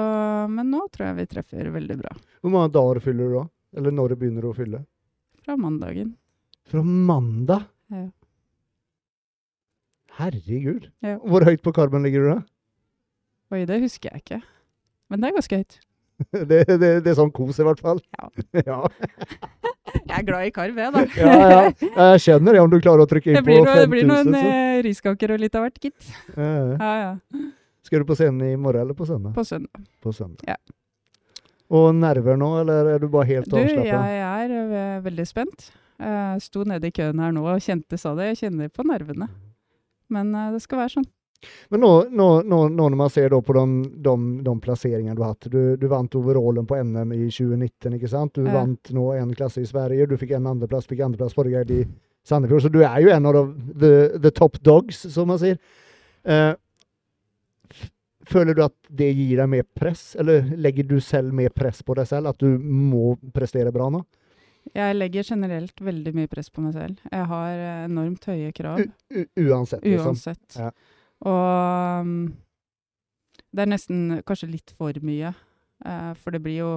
men 0.53 0.67
nå 0.69 0.83
tror 0.93 1.07
jeg 1.07 1.15
vi 1.17 1.23
treffer 1.31 1.71
veldig 1.73 1.95
bra. 2.03 2.11
Hvor 2.43 2.51
mange 2.53 2.69
dager 2.75 2.99
fyller 3.01 3.31
du 3.31 3.33
da? 3.39 3.45
Eller 3.81 3.95
når 3.97 4.11
du 4.13 4.15
begynner 4.21 4.45
du 4.45 4.51
å 4.51 4.57
fylle? 4.59 4.83
Fra 5.41 5.55
mandagen. 5.57 6.11
Fra 6.69 6.83
mandag? 6.85 7.65
Ja. 7.89 8.03
Herregud. 10.19 10.85
Ja. 11.03 11.17
Hvor 11.19 11.43
høyt 11.47 11.63
på 11.65 11.73
karben 11.75 12.05
ligger 12.05 12.21
du 12.23 12.29
da? 12.35 12.37
Oi, 13.53 13.65
det 13.69 13.81
husker 13.83 14.09
jeg 14.11 14.23
ikke. 14.23 14.39
Men 15.11 15.21
det 15.21 15.29
er 15.29 15.35
ganske 15.37 15.59
høyt. 15.61 15.77
Det, 16.31 16.61
det, 16.79 16.89
det 17.03 17.09
er 17.11 17.15
sånn 17.17 17.31
kos, 17.35 17.57
i 17.59 17.63
hvert 17.67 17.81
fall. 17.83 17.97
Ja. 18.15 18.29
ja. 18.71 18.77
Jeg 20.05 20.21
er 20.21 20.23
glad 20.27 20.47
i 20.47 20.51
karv, 20.53 20.77
jeg, 20.79 20.91
da. 20.93 21.01
ja, 21.17 21.35
ja. 21.49 21.59
Jeg 22.13 22.21
skjønner 22.23 22.55
det, 22.55 22.61
om 22.63 22.69
du 22.71 22.75
klarer 22.81 23.03
å 23.03 23.07
trykke 23.09 23.31
inn 23.31 23.37
på 23.45 23.51
5000. 23.51 23.79
det 23.79 23.89
blir 23.91 24.07
noen 24.07 24.35
eh, 24.37 24.77
riskaker 24.85 25.33
og 25.35 25.41
litt 25.41 25.55
av 25.57 25.65
hvert, 25.65 25.77
gitt. 25.81 26.07
Ja, 26.35 26.91
ja. 27.01 27.11
Skal 27.85 28.01
du 28.03 28.07
på 28.09 28.17
scenen 28.17 28.41
i 28.47 28.55
morgen 28.59 28.85
eller 28.85 28.97
på 28.97 29.07
søndag? 29.07 29.33
På 29.35 29.43
søndag. 29.47 29.83
På 30.03 30.13
søndag. 30.15 30.45
Ja. 30.49 30.57
Og 31.75 31.89
nerver 31.97 32.37
nå, 32.39 32.49
eller 32.61 32.91
er 32.95 33.01
du 33.01 33.07
bare 33.13 33.27
helt 33.29 33.49
Du, 33.49 33.57
avslappa? 33.59 33.83
jeg 33.87 34.21
er 34.21 34.55
eh, 34.61 34.95
veldig 35.05 35.27
spent. 35.29 35.69
Jeg 36.01 36.45
sto 36.45 36.65
nede 36.67 36.89
i 36.91 36.95
køen 36.95 37.21
her 37.23 37.35
nå 37.35 37.45
og 37.49 37.63
kjente, 37.65 37.99
sa 38.01 38.13
det, 38.17 38.31
jeg 38.33 38.41
kjenner 38.45 38.71
på 38.73 38.85
nervene. 38.87 39.29
Men 40.13 40.33
eh, 40.35 40.51
det 40.55 40.63
skal 40.65 40.81
være 40.83 40.95
sånn. 40.99 41.09
Men 41.69 41.83
nå, 41.83 41.89
nå, 42.09 42.27
nå, 42.47 42.59
nå 42.73 42.85
når 42.89 42.95
man 42.97 43.09
ser 43.13 43.29
på 43.29 43.53
de, 43.53 43.65
de, 44.01 44.13
de 44.45 44.53
plasseringene 44.63 45.15
du 45.17 45.21
har 45.21 45.33
hatt 45.35 45.47
Du, 45.51 45.75
du 45.77 45.85
vant 45.91 46.15
overallen 46.17 46.65
på 46.65 46.77
NM 46.81 47.11
i 47.13 47.27
2019, 47.29 47.97
ikke 47.99 48.09
sant? 48.09 48.33
Du 48.33 48.45
Ja. 48.47 48.53
vant 48.59 48.91
nå 48.95 49.11
en 49.13 49.33
klasse 49.37 49.61
i 49.61 49.67
Sverige. 49.69 50.07
Du 50.09 50.15
fikk 50.17 50.31
en 50.37 50.47
andreplass, 50.55 50.87
fikk 50.89 51.03
andreplass 51.05 51.35
forrige 51.37 51.61
gang 51.65 51.83
i 51.83 51.85
Sandefjord. 52.25 52.63
Så 52.65 52.71
du 52.73 52.79
er 52.81 52.99
jo 53.03 53.11
en 53.13 53.25
av 53.29 53.35
de, 53.37 53.43
the, 53.77 54.19
the 54.23 54.31
top 54.33 54.57
dogs, 54.65 55.03
som 55.13 55.27
man 55.29 55.37
sier. 55.41 55.59
Eh, 56.25 56.53
føler 58.25 58.57
du 58.57 58.63
at 58.65 58.73
det 58.89 59.11
gir 59.13 59.37
deg 59.37 59.49
mer 59.51 59.65
press, 59.77 60.15
eller 60.19 60.47
legger 60.57 60.87
du 60.89 60.97
selv 61.03 61.33
mer 61.37 61.53
press 61.53 61.83
på 61.85 61.93
deg 61.99 62.07
selv? 62.09 62.31
At 62.33 62.41
du 62.41 62.57
må 62.57 63.15
prestere 63.35 63.73
bra 63.75 63.91
nå? 63.93 64.01
Jeg 64.73 64.95
legger 64.97 65.27
generelt 65.27 65.77
veldig 65.85 66.15
mye 66.17 66.27
press 66.31 66.49
på 66.49 66.63
meg 66.65 66.73
selv. 66.73 66.97
Jeg 67.13 67.25
har 67.29 67.51
eh, 67.53 67.83
enormt 67.85 68.25
høye 68.31 68.49
krav. 68.57 68.81
U, 68.81 69.19
uansett, 69.45 69.83
liksom. 69.85 70.15
Uansett. 70.15 70.57
Ja. 70.57 70.71
Og 71.21 72.01
um, 72.01 72.35
det 73.55 73.63
er 73.63 73.71
nesten 73.71 74.21
kanskje 74.27 74.49
litt 74.51 74.73
for 74.75 74.93
mye. 75.01 75.33
eh, 75.85 76.13
for 76.19 76.31
det 76.31 76.41
blir 76.43 76.57
jo 76.59 76.71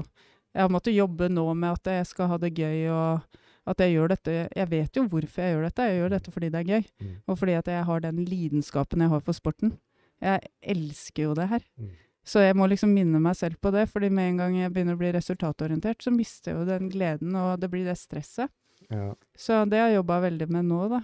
Jeg 0.55 0.63
har 0.65 0.69
måttet 0.73 0.95
jobbe 0.97 1.29
nå 1.29 1.45
med 1.55 1.73
at 1.77 1.85
jeg 1.85 2.07
skal 2.07 2.29
ha 2.29 2.37
det 2.39 2.55
gøy, 2.55 2.89
og 2.91 3.21
at 3.69 3.79
jeg 3.79 3.93
gjør 3.95 4.09
dette 4.09 4.49
Jeg 4.57 4.69
vet 4.71 4.97
jo 4.97 5.05
hvorfor 5.07 5.43
jeg 5.43 5.55
gjør 5.55 5.67
dette. 5.69 5.83
Jeg 5.91 5.99
gjør 6.01 6.11
dette 6.15 6.31
fordi 6.33 6.49
det 6.51 6.61
er 6.61 6.71
gøy, 6.73 6.85
Mm. 7.01 7.17
og 7.29 7.39
fordi 7.39 7.53
at 7.59 7.67
jeg 7.67 7.85
har 7.85 8.01
den 8.01 8.25
lidenskapen 8.25 9.01
jeg 9.01 9.09
har 9.11 9.21
for 9.21 9.33
sporten. 9.33 9.79
Jeg 10.23 10.41
elsker 10.63 11.23
jo 11.29 11.35
det 11.35 11.49
her. 11.49 11.61
Mm. 11.79 11.91
Så 12.25 12.41
jeg 12.41 12.57
må 12.57 12.67
liksom 12.69 12.91
minne 12.95 13.21
meg 13.21 13.37
selv 13.37 13.57
på 13.61 13.71
det, 13.73 13.89
fordi 13.89 14.09
med 14.11 14.29
en 14.31 14.37
gang 14.39 14.57
jeg 14.57 14.73
begynner 14.73 14.95
å 14.97 14.99
bli 14.99 15.13
resultatorientert, 15.13 16.03
så 16.03 16.11
mister 16.11 16.53
jeg 16.53 16.59
jo 16.61 16.65
den 16.67 16.91
gleden, 16.91 17.35
og 17.37 17.61
det 17.61 17.71
blir 17.71 17.85
det 17.87 17.97
stresset. 17.97 18.51
Ja. 18.91 19.15
Så 19.37 19.65
det 19.69 19.79
har 19.79 19.89
jeg 19.89 19.97
jobba 20.03 20.21
veldig 20.21 20.49
med 20.51 20.65
nå, 20.65 20.89
da. 20.91 21.01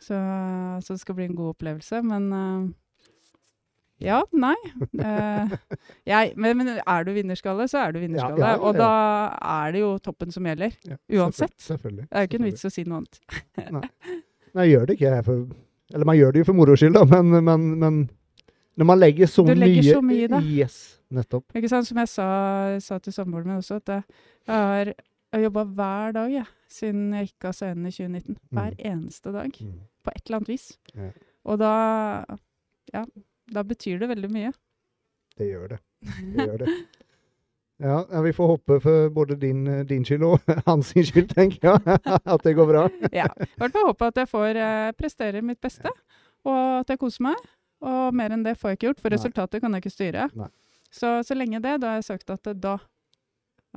Så, 0.00 0.16
så 0.80 0.94
det 0.94 1.00
skal 1.02 1.18
bli 1.18 1.28
en 1.28 1.36
god 1.36 1.54
opplevelse. 1.54 2.00
Men 2.08 2.30
eh, 2.32 2.68
ja, 4.00 4.22
nei. 4.32 4.56
Uh, 4.96 5.50
jeg, 6.08 6.32
men, 6.40 6.56
men 6.56 6.72
er 6.78 7.04
du 7.04 7.12
vinnerskalle, 7.12 7.66
så 7.68 7.82
er 7.84 7.92
du 7.92 8.00
vinnerskalle. 8.00 8.40
Ja, 8.40 8.54
ja, 8.54 8.56
ja, 8.56 8.62
Og 8.64 8.78
da 8.78 8.92
er 9.58 9.74
det 9.74 9.82
jo 9.82 9.90
toppen 10.00 10.32
som 10.32 10.48
gjelder. 10.48 10.72
Ja, 10.88 10.96
Uansett. 11.20 11.52
Selvfølgelig. 11.60 12.06
Det 12.08 12.16
er 12.16 12.24
jo 12.24 12.30
ikke 12.30 12.40
en 12.40 12.48
vits 12.48 12.64
å 12.64 12.72
si 12.72 12.86
noe 12.88 13.02
annet. 13.02 13.20
Nei, 14.56 14.64
jeg 14.64 14.72
gjør 14.72 14.88
det 14.88 14.96
ikke 14.96 15.18
for 15.28 15.42
Eller 15.94 16.08
man 16.08 16.16
gjør 16.18 16.32
det 16.32 16.40
jo 16.40 16.46
for 16.48 16.58
moro 16.58 16.74
skyld, 16.78 16.96
da, 16.96 17.04
men, 17.06 17.44
men, 17.44 17.68
men 17.78 18.00
når 18.80 18.88
man 18.88 18.98
legger 18.98 19.28
så 19.30 19.44
Du 19.44 19.52
legger 19.52 19.82
mye 19.82 19.94
så 19.94 20.02
mye 20.06 20.24
i 20.24 20.32
det. 20.32 20.40
Yes, 20.56 20.80
nettopp. 21.12 21.44
Ikke 21.58 21.68
sant? 21.68 21.88
Som 21.90 22.00
jeg 22.00 22.08
sa, 22.08 22.26
sa 22.80 22.98
til 23.04 23.14
samboeren 23.14 23.50
min 23.50 23.60
også, 23.60 23.80
at 23.82 23.92
jeg 23.98 24.02
har, 24.48 24.94
jobba 25.44 25.64
hver 25.76 26.14
dag 26.16 26.32
jeg, 26.32 26.48
siden 26.72 27.10
jeg 27.18 27.28
gikk 27.28 27.50
av 27.50 27.58
scenen 27.58 27.90
i 27.90 27.92
2019. 27.92 28.38
Hver 28.56 28.78
eneste 28.78 29.34
dag. 29.36 29.60
På 30.04 30.10
et 30.14 30.22
eller 30.26 30.36
annet 30.40 30.48
vis. 30.54 30.68
Ja. 30.94 31.10
Og 31.44 31.58
da 31.60 31.72
Ja, 32.94 33.04
da 33.52 33.62
betyr 33.62 33.98
det 34.00 34.08
veldig 34.10 34.30
mye. 34.32 34.52
Det 35.38 35.46
gjør 35.50 35.68
det. 35.74 35.78
Det 36.00 36.46
gjør 36.48 36.58
det. 36.64 36.74
Ja, 37.80 38.20
vi 38.20 38.32
får 38.36 38.46
håpe 38.50 38.76
for 38.84 39.08
både 39.16 39.36
din, 39.40 39.62
din 39.88 40.02
skyld 40.04 40.22
og 40.28 40.40
hans 40.66 40.90
skyld, 40.92 41.30
tenker 41.32 41.70
jeg, 41.70 42.00
at 42.34 42.42
det 42.44 42.52
går 42.58 42.66
bra. 42.68 42.82
Ja. 43.14 43.24
I 43.40 43.48
hvert 43.62 43.72
fall 43.72 43.86
håpe 43.88 44.10
at 44.10 44.20
jeg 44.20 44.28
får 44.28 44.58
eh, 44.60 44.90
prestere 44.98 45.40
mitt 45.42 45.60
beste, 45.64 45.88
og 46.44 46.60
at 46.82 46.92
jeg 46.92 47.00
koser 47.00 47.24
meg. 47.30 47.40
Og 47.80 48.12
mer 48.12 48.34
enn 48.36 48.42
det 48.44 48.58
får 48.60 48.74
jeg 48.74 48.76
ikke 48.80 48.86
gjort, 48.90 49.00
for 49.00 49.08
Nei. 49.08 49.16
resultatet 49.16 49.62
kan 49.64 49.72
jeg 49.72 49.80
ikke 49.86 49.94
styre. 49.94 50.26
Så 50.92 51.14
så 51.24 51.36
lenge 51.38 51.62
det, 51.64 51.78
da 51.80 51.94
har 51.94 52.02
jeg 52.02 52.08
søkt 52.10 52.28
at 52.34 52.42
det- 52.50 52.58
da, 52.60 52.74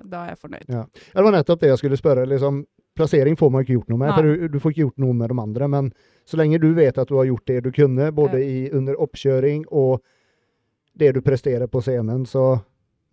da 0.04 0.26
er 0.26 0.34
jeg 0.34 0.42
fornøyd. 0.42 0.68
Ja, 0.68 0.84
Det 1.14 1.24
var 1.24 1.32
nettopp 1.38 1.62
det 1.62 1.70
jeg 1.72 1.78
skulle 1.80 1.98
spørre. 2.02 2.26
liksom, 2.28 2.66
Plassering 2.96 3.36
får 3.40 3.50
man 3.52 3.64
ikke 3.64 3.74
gjort 3.80 3.90
noe 3.90 3.98
med, 3.98 4.10
Nei. 4.12 4.16
for 4.16 4.24
du, 4.28 4.48
du 4.54 4.60
får 4.62 4.72
ikke 4.76 4.84
gjort 4.86 5.00
noe 5.02 5.14
med 5.18 5.30
de 5.34 5.40
andre. 5.42 5.68
Men 5.68 5.88
så 6.30 6.38
lenge 6.38 6.60
du 6.62 6.68
vet 6.78 6.98
at 7.02 7.08
du 7.10 7.16
har 7.18 7.26
gjort 7.26 7.48
det 7.50 7.64
du 7.66 7.72
kunne, 7.74 8.12
både 8.14 8.42
i, 8.46 8.70
under 8.72 9.00
oppkjøring 9.02 9.64
og 9.72 10.04
det 10.94 11.14
du 11.16 11.22
presterer 11.26 11.66
på 11.68 11.82
scenen, 11.82 12.26
så 12.30 12.60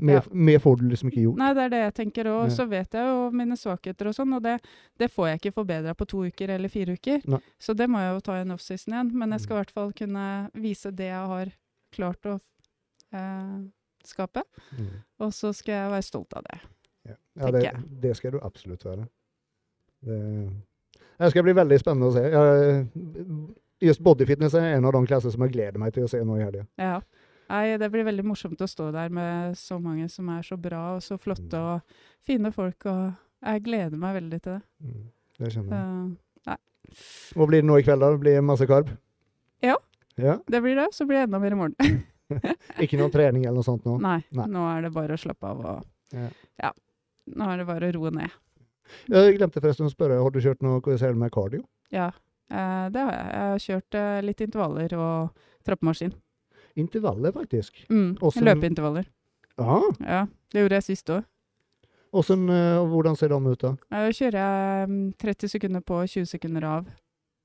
mer, 0.01 0.15
Ja. 0.21 0.23
mer 0.33 0.59
får 0.61 0.77
du 0.81 0.85
liksom 0.91 1.09
ikke 1.11 1.23
gjort. 1.25 1.39
Nei, 1.41 1.49
det 1.57 1.63
er 1.65 1.73
det 1.73 1.81
jeg 1.81 1.95
tenker 1.95 2.29
òg. 2.29 2.43
Ja. 2.51 2.55
Så 2.59 2.67
vet 2.69 2.93
jeg 2.93 3.09
jo 3.09 3.31
mine 3.37 3.57
svakheter 3.57 4.09
og 4.09 4.15
sånn, 4.17 4.35
og 4.37 4.43
det, 4.45 4.59
det 5.01 5.09
får 5.13 5.29
jeg 5.31 5.41
ikke 5.41 5.55
forbedra 5.63 5.95
på 5.97 6.07
to 6.13 6.25
uker 6.29 6.53
eller 6.57 6.69
fire 6.73 6.93
uker. 6.97 7.21
Nei. 7.29 7.41
Så 7.61 7.73
det 7.77 7.89
må 7.89 8.01
jeg 8.05 8.15
jo 8.15 8.21
ta 8.21 8.37
i 8.37 8.45
en 8.45 8.53
offseason 8.53 8.93
igjen. 8.95 9.13
Men 9.17 9.31
jeg 9.37 9.41
skal 9.47 9.57
Mm. 9.57 9.59
i 9.59 9.61
hvert 9.65 9.75
fall 9.77 9.93
kunne 9.93 10.51
vise 10.61 10.93
det 10.93 11.09
jeg 11.09 11.27
har 11.33 11.53
klart 11.93 12.23
å 12.29 12.41
eh, 13.13 13.61
skape. 14.05 14.43
Mm. 14.79 14.93
Og 15.21 15.33
så 15.33 15.55
skal 15.57 15.73
jeg 15.75 15.91
være 15.97 16.03
stolt 16.07 16.37
av 16.37 16.45
det. 16.49 16.61
Ja, 17.09 17.17
tenker 17.39 17.53
det, 17.59 17.65
jeg. 17.65 18.01
det 18.01 18.17
skal 18.17 18.33
du 18.33 18.39
absolutt 18.45 18.85
være. 18.85 19.09
Det, 20.07 20.19
det 21.21 21.31
skal 21.33 21.45
bli 21.47 21.55
veldig 21.57 21.79
spennende 21.83 22.09
å 22.09 22.15
se. 22.15 22.23
Jeg, 22.33 22.85
just 23.91 24.03
bodyfitness 24.05 24.55
er 24.59 24.75
en 24.77 24.85
av 24.89 24.95
de 24.97 25.03
klasser 25.09 25.33
som 25.35 25.43
jeg 25.47 25.53
gleder 25.57 25.81
meg 25.83 25.93
til 25.97 26.07
å 26.07 26.11
se 26.13 26.21
nå 26.25 26.39
i 26.39 26.45
helga. 26.45 26.67
Ja. 26.81 27.01
Nei, 27.51 27.65
det 27.83 27.89
blir 27.91 28.05
veldig 28.07 28.23
morsomt 28.31 28.61
å 28.63 28.69
stå 28.71 28.91
der 28.95 29.11
med 29.11 29.57
så 29.59 29.81
mange 29.83 30.07
som 30.13 30.29
er 30.31 30.45
så 30.47 30.57
bra 30.61 30.95
og 30.97 31.03
så 31.03 31.17
flotte 31.19 31.59
Mm. 31.59 31.67
og 31.75 31.81
fine 32.23 32.53
folk, 32.55 32.87
og 32.87 33.13
jeg 33.43 33.63
gleder 33.67 33.99
meg 33.99 34.15
veldig 34.21 34.39
til 34.45 34.53
det. 34.53 34.63
Mm. 34.85 35.07
Det 35.41 35.51
skjønner 35.55 35.81
jeg. 35.81 36.59
Så, 36.91 37.35
Hva 37.39 37.47
blir 37.47 37.61
det 37.63 37.67
nå 37.69 37.79
i 37.79 37.83
kveld? 37.87 38.01
da? 38.03 38.17
Blir 38.19 38.35
Det 38.39 38.45
masse 38.45 38.67
karb? 38.67 38.89
Ja. 39.63 39.77
ja. 40.17 40.39
det 40.47 40.61
blir 40.63 40.75
det, 40.79 40.89
så 40.95 41.05
blir 41.07 41.19
det 41.21 41.27
enda 41.29 41.39
mer 41.43 41.53
i 41.53 41.59
morgen. 41.59 41.75
Ikke 42.83 42.99
noe 42.99 43.11
trening 43.11 43.45
eller 43.45 43.59
noe 43.61 43.67
sånt 43.67 43.85
nå? 43.87 43.99
Nei, 44.03 44.21
Nei. 44.31 44.47
nå 44.47 44.63
er 44.71 44.83
det 44.87 44.93
bare 44.95 45.15
å 45.19 45.21
slappe 45.21 45.47
av 45.51 45.61
og 45.61 45.85
Ja. 46.15 46.29
ja. 46.63 46.71
Nå 47.31 47.47
er 47.51 47.59
det 47.61 47.67
bare 47.69 47.91
å 47.91 47.95
roe 47.99 48.11
ned. 48.15 48.31
Jeg 49.11 49.37
glemte 49.39 49.61
forresten 49.63 49.89
å 49.89 49.93
spørre, 49.93 50.19
har 50.23 50.35
du 50.35 50.41
kjørt 50.43 50.63
noe 50.65 50.81
KSL 50.85 51.19
med 51.19 51.33
cardio? 51.35 51.63
Ja, 51.95 52.11
eh, 52.51 52.87
det 52.95 53.05
har 53.07 53.13
jeg. 53.17 53.31
Jeg 53.31 53.47
har 53.53 53.65
kjørt 53.67 53.99
eh, 54.01 54.21
litt 54.27 54.45
intervaller 54.47 54.97
og 54.99 55.43
trappemaskin. 55.67 56.15
Intervaller, 56.81 57.35
faktisk. 57.35 57.85
Mm. 57.91 58.17
Også 58.21 58.45
Løpeintervaller. 58.47 59.11
Ja. 59.61 59.81
Ja, 60.01 60.23
det 60.53 60.65
gjorde 60.65 60.81
jeg 60.81 60.89
sist 60.93 61.13
òg. 61.13 61.27
Eh, 62.11 62.89
hvordan 62.91 63.17
ser 63.19 63.31
de 63.31 63.39
ut 63.47 63.61
da? 63.63 63.75
Da 63.93 64.09
kjører 64.11 64.41
jeg 64.41 64.89
mm, 64.91 65.05
30 65.21 65.53
sekunder 65.53 65.85
på, 65.87 66.01
20 66.07 66.27
sekunder 66.27 66.67
av. 66.67 66.89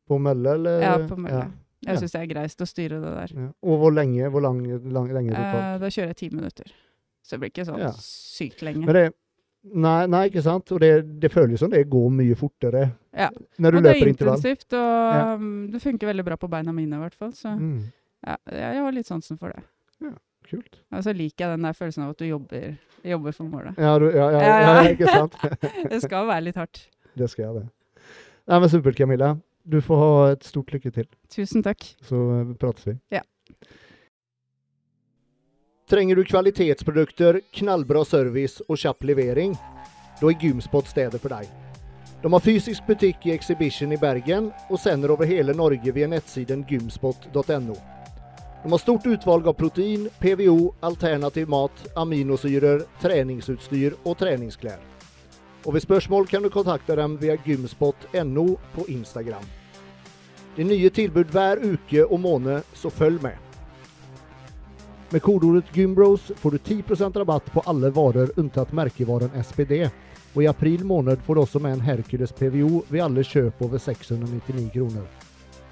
På 0.09 0.17
mølle, 0.21 0.55
eller? 0.57 0.81
Ja, 0.81 0.95
på 1.09 1.17
mølle. 1.17 1.43
Ja. 1.45 1.51
Jeg 1.85 2.01
syns 2.01 2.15
det 2.15 2.21
er 2.23 2.29
greist 2.31 2.63
å 2.63 2.65
styre 2.65 2.97
det 3.01 3.11
der. 3.13 3.33
Ja. 3.37 3.51
Og 3.61 3.77
hvor 3.83 3.93
lenge, 3.93 4.29
hvor 4.33 4.41
lang, 4.41 4.63
lang, 4.65 5.11
lenge? 5.13 5.35
Eh, 5.37 5.75
da 5.81 5.91
kjører 5.91 6.13
jeg 6.15 6.19
ti 6.23 6.29
minutter. 6.33 6.71
Så 7.25 7.35
det 7.35 7.41
blir 7.43 7.53
ikke 7.53 7.65
sånn 7.67 7.81
Ja. 7.83 7.91
sykt 7.99 8.63
lenge. 8.65 8.85
Men 8.85 8.95
det, 8.97 9.05
Nei, 9.73 10.05
nei, 10.07 10.27
ikke 10.29 10.43
sant? 10.45 10.69
Og 10.75 10.79
det, 10.79 10.91
det 11.19 11.31
føles 11.33 11.59
som 11.59 11.71
det 11.71 11.87
går 11.89 12.09
mye 12.13 12.35
fortere 12.37 12.91
Ja. 13.15 13.29
når 13.57 13.71
du 13.71 13.77
Og 13.77 13.83
det 13.83 13.91
er 13.95 14.07
intensivt, 14.11 14.73
og 14.73 15.13
Ja. 15.15 15.33
um, 15.35 15.67
det 15.71 15.81
funker 15.81 16.07
veldig 16.11 16.25
bra 16.25 16.35
på 16.37 16.49
beina 16.49 16.71
mine 16.71 16.95
i 16.95 16.99
hvert 16.99 17.15
fall. 17.15 17.31
Så 17.33 17.55
Mm, 17.57 17.79
ja, 18.27 18.35
jeg 18.51 18.81
har 18.83 18.91
litt 18.91 19.07
sansen 19.07 19.37
for 19.39 19.49
det. 19.49 19.63
Ja, 20.01 20.11
kult. 20.49 20.79
Og 20.91 21.03
så 21.03 21.13
liker 21.15 21.45
jeg 21.47 21.57
den 21.57 21.63
der 21.63 21.73
følelsen 21.73 22.03
av 22.03 22.09
at 22.11 22.17
du 22.17 22.25
jobber, 22.25 22.77
jobber 23.03 23.31
for 23.33 23.43
målet. 23.45 23.73
Ja, 23.77 23.97
du, 23.99 24.05
ja, 24.11 24.29
ja, 24.29 24.39
Ja, 24.39 24.59
ja, 24.59 24.83
ja. 24.83 24.89
ikke 24.91 25.07
sant? 25.09 25.33
Det 25.91 26.01
skal 26.03 26.27
være 26.27 26.43
litt 26.43 26.55
hardt. 26.55 26.87
Det 27.17 27.29
skal 27.29 27.45
jeg 27.45 27.53
det. 27.55 27.65
Nei, 28.47 28.59
men 28.59 28.69
Supert, 28.69 28.95
Camilla. 28.95 29.37
Du 29.67 29.79
får 29.81 29.97
ha 29.97 30.31
et 30.31 30.43
stort 30.45 30.67
lykke 30.71 30.91
til, 30.93 31.07
Tusen 31.33 31.63
takk. 31.63 31.81
så 32.05 32.15
eh, 32.41 32.53
prates 32.61 32.85
vi. 32.85 32.99
Ja. 33.11 33.21
Trenger 35.89 36.15
du 36.15 36.23
kvalitetsprodukter, 36.25 37.41
knallbra 37.51 38.05
service 38.05 38.63
og 38.65 38.79
kjapp 38.81 39.03
levering? 39.05 39.51
Da 40.17 40.31
er 40.31 40.39
Gymspot 40.41 40.87
stedet 40.89 41.21
for 41.21 41.29
deg. 41.29 41.45
De 42.23 42.31
har 42.33 42.41
fysisk 42.41 42.87
butikk 42.87 43.27
i 43.27 43.35
Exhibition 43.35 43.93
i 43.93 43.99
Bergen 44.01 44.47
og 44.65 44.81
sender 44.81 45.13
over 45.13 45.29
hele 45.29 45.53
Norge 45.53 45.93
via 45.93 46.07
nettsiden 46.09 46.63
gymspot.no. 46.65 47.77
De 48.63 48.73
har 48.73 48.81
stort 48.81 49.05
utvalg 49.05 49.45
av 49.45 49.53
protein, 49.61 50.09
PVO, 50.17 50.73
alternativ 50.81 51.53
mat, 51.53 51.85
aminosyrer, 51.93 52.81
treningsutstyr 53.05 53.99
og 54.01 54.17
treningsklær. 54.17 54.81
Og 55.67 55.77
ved 55.77 55.85
spørsmål 55.85 56.25
kan 56.33 56.41
du 56.41 56.49
kontakte 56.49 56.97
dem 56.97 57.19
via 57.21 57.37
gymspot.no 57.45 58.47
på 58.73 58.89
Instagram. 58.89 59.45
Det 60.55 60.65
er 60.65 60.73
nye 60.73 60.89
tilbud 60.89 61.29
hver 61.29 61.61
uke 61.61 62.09
og 62.09 62.23
måned, 62.25 62.65
så 62.73 62.89
følg 62.89 63.21
med. 63.21 63.44
Med 65.09 65.21
kodeordet 65.21 65.65
GYMBROS 65.73 66.31
får 66.35 66.51
du 66.51 66.57
10% 66.57 67.17
rabatt 67.17 67.53
på 67.53 67.63
alle 67.65 67.89
varer 67.89 68.31
unntatt 68.39 68.71
merkevaren 68.73 69.43
SPD. 69.43 69.85
Og 70.33 70.43
i 70.43 70.47
april 70.49 70.81
måned 70.85 71.21
får 71.23 71.35
du 71.35 71.41
også 71.41 71.61
med 71.61 71.77
en 71.77 71.85
Hercules 71.85 72.33
PVO 72.33 72.81
ved 72.89 73.03
alle 73.05 73.23
kjøp 73.23 73.61
over 73.61 73.77
699 73.77 74.71
kroner. 74.73 75.05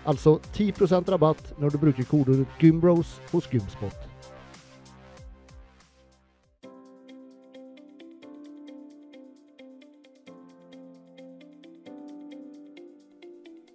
Altså 0.06 0.38
10% 0.54 1.10
rabatt 1.10 1.54
når 1.58 1.74
du 1.74 1.82
bruker 1.82 2.08
kodeordet 2.08 2.60
GYMBROS 2.62 3.18
hos 3.32 3.50
Gymspot. 3.50 4.13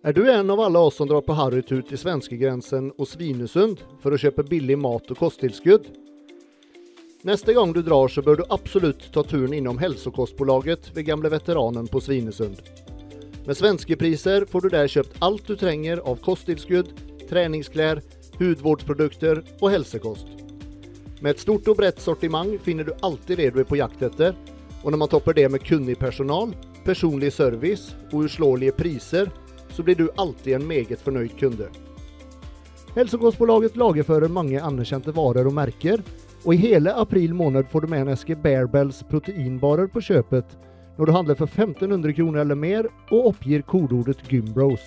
Er 0.09 0.13
du 0.13 0.31
en 0.31 0.51
av 0.51 0.61
alle 0.61 0.79
oss 0.79 0.97
som 0.97 1.09
drar 1.09 1.21
på 1.21 1.35
harrytur 1.37 1.83
til 1.85 1.99
svenskegrensen 2.01 2.87
og 2.97 3.09
Svinesund 3.11 3.83
for 4.01 4.15
å 4.17 4.19
kjøpe 4.23 4.41
billig 4.49 4.79
mat 4.81 5.11
og 5.13 5.19
kosttilskudd? 5.21 5.91
Neste 7.29 7.53
gang 7.53 7.75
du 7.77 7.83
drar 7.85 8.09
så 8.09 8.23
bør 8.25 8.39
du 8.39 8.45
absolutt 8.49 9.03
ta 9.13 9.21
turen 9.21 9.53
innom 9.53 9.77
Helsekostbolaget 9.77 10.89
ved 10.97 11.05
gamle 11.11 11.29
veteranen 11.29 11.91
på 11.93 12.01
Svinesund. 12.01 12.63
Med 13.45 13.59
svenskepriser 13.59 14.47
får 14.49 14.65
du 14.65 14.69
der 14.73 14.89
kjøpt 14.89 15.19
alt 15.29 15.45
du 15.45 15.59
trenger 15.61 16.01
av 16.09 16.23
kosttilskudd, 16.25 16.89
treningsklær, 17.29 18.01
hudvårdsprodukter 18.39 19.43
og 19.59 19.67
helsekost. 19.75 20.31
Med 21.21 21.35
et 21.35 21.43
stort 21.43 21.69
og 21.69 21.83
bredt 21.83 22.01
sortiment 22.01 22.55
finner 22.65 22.89
du 22.89 22.95
alltid 23.03 23.43
det 23.43 23.51
du 23.53 23.61
er 23.61 23.69
på 23.69 23.83
jakt 23.83 24.07
etter, 24.09 24.33
og 24.81 24.89
når 24.89 25.03
man 25.05 25.13
topper 25.13 25.37
det 25.37 25.51
med 25.53 25.69
kunnig 25.69 25.99
personal, 26.01 26.57
personlig 26.89 27.35
service 27.37 27.93
og 28.09 28.25
uslåelige 28.25 28.79
priser, 28.81 29.29
så 29.79 29.83
blir 29.83 29.95
du 29.95 30.09
alltid 30.17 30.55
en 30.55 30.67
meget 30.67 31.01
fornøyd 31.01 31.39
kunde. 31.39 31.69
Hälsokostbolaget 32.95 33.77
lagerfører 33.77 34.29
mange 34.29 34.59
anerkjente 34.59 35.13
varer 35.15 35.47
og 35.47 35.55
merker, 35.55 36.01
og 36.43 36.55
i 36.55 36.59
hele 36.59 36.91
april 36.99 37.35
måned 37.35 37.69
får 37.71 37.85
du 37.85 37.93
med 37.93 38.03
en 38.03 38.11
eske 38.11 38.35
Bearbells 38.43 39.05
proteinbarer 39.07 39.87
på 39.87 40.03
kjøpet 40.03 40.57
når 40.97 41.07
du 41.07 41.13
handler 41.15 41.39
for 41.39 41.47
1500 41.47 42.17
kroner 42.17 42.43
eller 42.43 42.59
mer 42.59 42.89
og 43.13 43.31
oppgir 43.31 43.63
kodeordet 43.71 44.27
GYMBROS. 44.27 44.83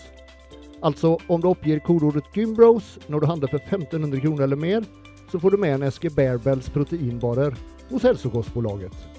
Altså, 0.83 1.13
om 1.31 1.39
du 1.39 1.47
oppgir 1.53 1.79
kodeordet 1.87 2.27
GYMBROS 2.35 2.97
når 3.07 3.23
du 3.23 3.29
handler 3.31 3.53
for 3.55 3.63
1500 3.63 4.19
kroner 4.27 4.43
eller 4.43 4.59
mer, 4.59 4.83
så 5.31 5.39
får 5.39 5.55
du 5.55 5.61
med 5.63 5.77
en 5.77 5.87
eske 5.87 6.11
Bearbells 6.11 6.67
proteinbarer 6.75 7.55
hos 7.93 8.03
Hälsokostbolaget. 8.03 9.10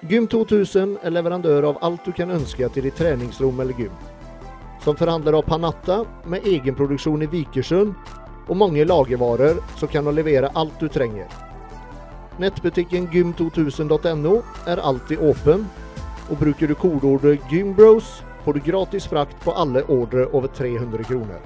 Gym 0.00 0.26
2000 0.28 0.98
er 1.02 1.10
leverandør 1.10 1.64
av 1.70 1.78
alt 1.86 2.04
du 2.04 2.12
kan 2.12 2.28
ønske 2.30 2.68
til 2.68 2.84
ditt 2.84 2.98
treningsrom 3.00 3.60
eller 3.62 3.78
gym. 3.80 3.94
Som 4.84 4.96
forhandler 4.96 5.38
av 5.38 5.46
Panatta 5.48 6.02
med 6.28 6.44
egenproduksjon 6.46 7.24
i 7.24 7.28
Vikersund 7.32 7.94
og 8.46 8.58
mange 8.60 8.84
lagervarer, 8.84 9.56
så 9.80 9.88
kan 9.88 10.04
du 10.04 10.12
levere 10.12 10.52
alt 10.54 10.76
du 10.80 10.86
trenger. 10.92 11.26
Nettbutikken 12.36 13.08
gym2000.no 13.08 14.36
er 14.68 14.84
alltid 14.84 15.24
åpen, 15.24 15.64
og 16.28 16.38
bruker 16.44 16.68
du 16.68 16.76
kodeordet 16.76 17.40
GYMBROS, 17.48 18.20
får 18.44 18.52
du 18.52 18.66
gratis 18.68 19.08
frakt 19.08 19.40
på 19.42 19.56
alle 19.56 19.82
ordre 19.88 20.28
over 20.28 20.52
300 20.52 21.08
kroner. 21.08 21.40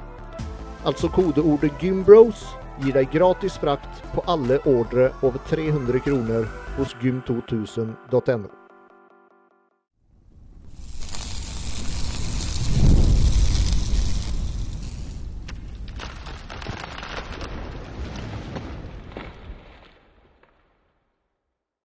Altså 0.84 1.08
kodeordet 1.08 1.70
GYMBROS 1.78 2.48
gir 2.84 2.96
deg 2.96 3.10
gratis 3.12 3.58
frakt 3.60 4.00
på 4.14 4.24
alle 4.34 4.58
ordre 4.66 5.10
over 5.22 5.38
300 5.50 6.00
kroner 6.06 6.48
hos 6.78 6.94
gym2000.no. 7.02 8.50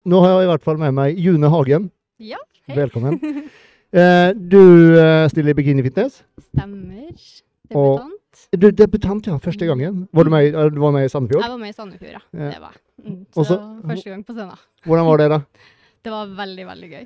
Nå 0.04 0.20
har 0.20 0.34
jeg 0.34 0.44
i 0.46 0.48
hvert 0.52 0.64
fall 0.66 0.80
med 0.80 0.94
meg 0.96 1.20
June 1.20 1.48
Hagen. 1.52 1.88
Ja, 2.20 2.40
hei. 2.68 2.80
Velkommen. 2.84 3.20
Eh, 3.94 4.32
du 4.34 4.58
eh, 4.98 5.28
stiller 5.30 5.52
i 5.52 5.54
bikinifitness. 5.54 6.16
Stemmer. 6.48 7.12
Og- 7.78 8.00
Debutant. 8.00 8.16
Du 8.60 8.70
debutant, 8.70 9.26
ja. 9.26 9.36
Første 9.42 9.66
gangen. 9.66 10.06
Var 10.12 10.24
du 10.24 10.30
med, 10.30 10.44
i- 10.46 10.54
eh, 10.54 10.70
du 10.70 10.80
var 10.80 10.92
med 10.92 11.04
i 11.06 11.10
Sandefjord? 11.12 11.42
Jeg 11.42 11.50
var 11.50 11.58
med 11.58 11.68
i 11.72 11.76
Sandefjord, 11.76 12.12
ja. 12.12 12.22
Ja. 12.32 12.50
Det 12.54 12.60
var 12.62 12.72
jeg. 12.76 12.80
Mm. 13.04 13.26
Og 13.36 13.46
Så 13.46 13.58
første 13.90 14.10
gang 14.10 14.24
på 14.24 14.34
scenen. 14.36 14.58
Hvordan 14.86 15.06
var 15.10 15.18
det, 15.18 15.28
da? 15.34 15.40
Det 16.04 16.12
var 16.12 16.26
veldig, 16.36 16.66
veldig 16.68 16.88
gøy. 16.92 17.04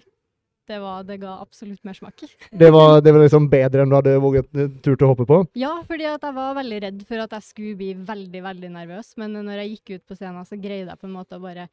Det, 0.68 0.78
var, 0.82 1.02
det 1.08 1.16
ga 1.22 1.36
absolutt 1.40 1.80
mersmak. 1.86 2.24
Det 2.52 2.68
var, 2.74 3.00
det 3.00 3.12
var 3.14 3.22
liksom 3.22 3.46
bedre 3.48 3.84
enn 3.84 3.88
du 3.88 3.94
hadde 3.96 4.16
våget 4.20 4.48
eh, 4.58 4.68
turt 4.84 5.00
å 5.06 5.12
hoppe 5.14 5.24
på? 5.24 5.38
Ja, 5.56 5.70
fordi 5.88 6.04
at 6.10 6.20
jeg 6.26 6.34
var 6.36 6.54
veldig 6.58 6.80
redd 6.84 7.04
for 7.08 7.22
at 7.22 7.30
jeg 7.38 7.46
skulle 7.46 7.76
bli 7.78 7.92
veldig, 7.94 8.42
veldig 8.44 8.70
nervøs. 8.74 9.14
Men 9.16 9.32
når 9.38 9.62
jeg 9.62 9.70
gikk 9.78 9.94
ut 9.96 10.04
på 10.10 10.18
scenen, 10.18 10.44
så 10.44 10.58
greide 10.60 10.90
jeg 10.92 10.98
på 11.00 11.06
en 11.08 11.14
måte 11.14 11.38
å 11.38 11.40
bare 11.40 11.68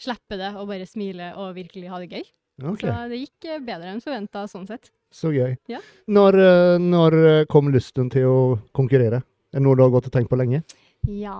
slippe 0.00 0.38
det 0.40 0.50
og 0.56 0.66
bare 0.72 0.88
smile 0.88 1.30
og 1.36 1.52
virkelig 1.60 1.92
ha 1.92 2.00
det 2.02 2.10
gøy. 2.16 2.24
Ok, 2.72 2.80
Så 2.82 2.96
det 3.12 3.20
gikk 3.22 3.46
eh, 3.52 3.60
bedre 3.68 3.92
enn 3.94 4.02
forventa 4.02 4.46
sånn 4.50 4.66
sett. 4.66 4.90
Så 5.14 5.32
gøy. 5.34 5.56
Ja. 5.70 5.80
Når, 6.10 6.38
eh, 6.44 6.76
når 6.82 7.18
eh, 7.20 7.46
kom 7.50 7.70
lysten 7.74 8.10
til 8.12 8.28
å 8.30 8.40
konkurrere? 8.76 9.22
Er 9.50 9.58
det 9.58 9.66
noe 9.66 9.78
du 9.78 9.82
har 9.82 9.92
gått 9.92 10.06
og 10.10 10.14
tenkt 10.14 10.30
på 10.30 10.38
lenge? 10.38 10.62
Ja, 11.08 11.38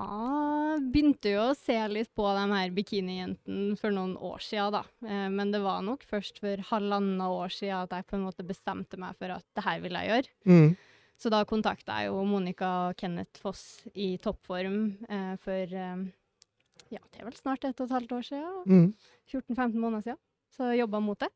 begynte 0.81 1.35
jo 1.35 1.43
å 1.51 1.57
se 1.59 1.77
litt 1.93 2.09
på 2.17 2.25
de 2.33 2.45
her 2.53 2.71
bikinijentene 2.75 3.77
for 3.79 3.93
noen 3.93 4.15
år 4.17 4.41
siden, 4.45 4.79
da. 4.79 4.85
Eh, 5.05 5.27
men 5.33 5.53
det 5.53 5.61
var 5.65 5.83
nok 5.85 6.07
først 6.09 6.41
for 6.43 6.63
halvannet 6.71 7.35
år 7.41 7.53
siden 7.53 7.83
at 7.83 7.99
jeg 7.99 8.09
på 8.09 8.17
en 8.17 8.25
måte 8.29 8.47
bestemte 8.47 9.01
meg 9.01 9.19
for 9.21 9.37
at 9.37 9.45
det 9.57 9.67
her 9.67 9.83
ville 9.85 10.05
jeg 10.05 10.15
gjøre. 10.15 10.35
Mm. 10.49 10.71
Så 11.21 11.29
da 11.33 11.43
kontakta 11.45 11.99
jeg 12.01 12.09
jo 12.09 12.25
Monica 12.25 12.71
og 12.89 12.97
Kenneth 12.97 13.43
Foss 13.43 13.65
i 13.93 14.15
toppform 14.23 14.81
eh, 15.05 15.35
for 15.45 15.77
eh, 15.85 16.07
ja, 16.91 17.03
det 17.13 17.21
er 17.21 17.29
vel 17.29 17.37
snart 17.37 17.67
et 17.69 17.77
og 17.77 17.87
et 17.87 17.97
halvt 17.99 18.17
år 18.17 18.27
siden. 18.27 18.57
Mm. 18.65 18.89
14-15 19.29 19.77
måneder 19.77 20.07
siden. 20.09 20.23
Så 20.57 20.73
jobba 20.75 20.99
mot 21.05 21.21
det. 21.21 21.29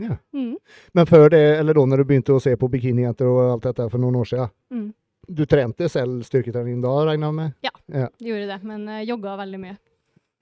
Ja. 0.00 0.16
Mm. 0.34 0.56
Men 0.94 1.06
før 1.06 1.28
det, 1.30 1.40
eller 1.60 1.74
da 1.76 1.84
når 1.86 1.96
du 2.02 2.04
begynte 2.08 2.32
å 2.34 2.40
se 2.42 2.54
på 2.56 2.68
bikinijenter 2.72 3.26
og 3.28 3.40
alt 3.52 3.62
dette 3.68 3.88
for 3.92 3.98
noen 4.02 4.16
år 4.22 4.24
siden, 4.30 4.50
Mm. 4.72 4.86
du 5.28 5.44
trente 5.46 5.88
selv 5.92 6.22
styrketrening 6.26 6.80
da, 6.82 6.92
regner 7.06 7.28
jeg 7.28 7.34
med? 7.34 8.08
Gjorde 8.18 8.46
det, 8.48 8.60
men 8.64 8.88
uh, 8.88 9.02
jogga 9.06 9.36
veldig 9.38 9.60
mye. 9.60 9.76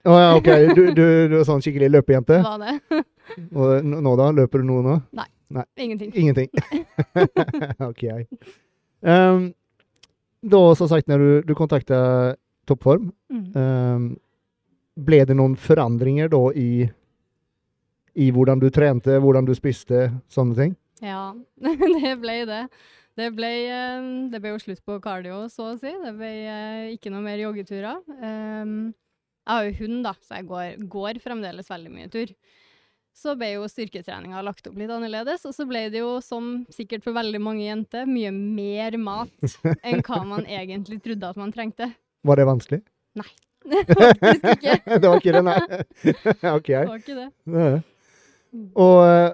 Å 0.07 0.15
ja, 0.17 0.29
ok. 0.39 0.49
Du, 0.77 0.81
du, 0.97 1.03
du 1.29 1.35
er 1.39 1.43
sånn 1.45 1.61
skikkelig 1.61 1.91
løpejente? 1.93 2.39
Var 2.41 2.57
det? 2.63 3.03
Og 3.59 3.83
nå 3.85 4.15
da? 4.17 4.31
Løper 4.33 4.63
du 4.63 4.65
noe 4.71 4.81
nå? 4.87 4.95
Nei, 5.13 5.27
Ingenting. 5.83 6.13
Ingenting. 6.15 6.49
ok. 7.91 8.03
Um, 9.01 9.53
da, 10.41 10.61
som 10.79 10.87
sagt, 10.89 11.07
når 11.11 11.17
du, 11.21 11.29
du 11.51 11.55
kontakta 11.59 12.35
Toppform, 12.69 13.11
Mm. 13.31 13.45
um, 13.55 14.09
ble 15.01 15.21
det 15.25 15.35
noen 15.37 15.53
forandringer 15.55 16.27
da 16.33 16.39
i, 16.59 16.89
i 18.15 18.31
hvordan 18.33 18.59
du 18.61 18.69
trente, 18.73 19.19
hvordan 19.21 19.45
du 19.47 19.53
spiste, 19.57 20.09
sånne 20.31 20.57
ting? 20.57 20.73
Ja, 21.03 21.31
det 22.01 22.15
ble 22.21 22.41
det. 22.49 22.63
Det 23.19 23.27
ble, 23.35 23.49
eh, 23.67 24.07
det 24.31 24.39
ble 24.39 24.53
jo 24.53 24.61
slutt 24.61 24.81
på 24.87 24.95
kardio, 25.03 25.43
så 25.51 25.73
å 25.73 25.77
si. 25.79 25.91
Det 25.91 26.13
ble 26.15 26.31
eh, 26.47 26.93
ikke 26.95 27.11
noe 27.11 27.23
mer 27.25 27.41
joggeturer. 27.41 27.99
Um, 28.07 28.93
jeg 29.41 29.51
har 29.51 29.67
jo 29.67 29.77
hund, 29.81 30.01
da, 30.05 30.13
så 30.23 30.39
jeg 30.39 30.47
går, 30.47 30.83
går 30.93 31.19
fremdeles 31.23 31.69
veldig 31.71 31.91
mye 31.91 32.11
tur. 32.13 32.31
så 33.17 33.33
ble 33.35 33.49
jo 33.51 33.65
styrketreninga 33.67 34.39
lagt 34.45 34.67
opp 34.69 34.77
litt 34.79 34.89
annerledes. 34.93 35.43
Og 35.49 35.53
så 35.57 35.65
ble 35.67 35.89
det 35.91 35.99
jo, 35.99 36.13
som 36.23 36.63
sikkert 36.71 37.03
for 37.03 37.17
veldig 37.17 37.41
mange 37.43 37.65
jenter, 37.65 38.07
mye 38.07 38.31
mer 38.31 38.95
mat 39.01 39.57
enn 39.87 39.99
hva 40.07 40.21
man 40.23 40.47
egentlig 40.47 41.01
trodde 41.03 41.33
at 41.33 41.39
man 41.41 41.51
trengte. 41.51 41.91
Var 42.23 42.39
det 42.39 42.47
vanskelig? 42.47 42.83
Nei, 43.19 43.31
Faktisk 43.91 44.45
ikke. 44.55 44.77
det 44.87 45.09
var 45.09 45.19
ikke 45.19 45.33
det, 45.35 45.41
nei. 45.45 45.57
ok. 46.55 46.69
Det 46.71 46.85
var 46.87 47.01
ikke 47.01 47.17
det. 47.19 47.81
Og 48.51 48.97
eh, 49.05 49.33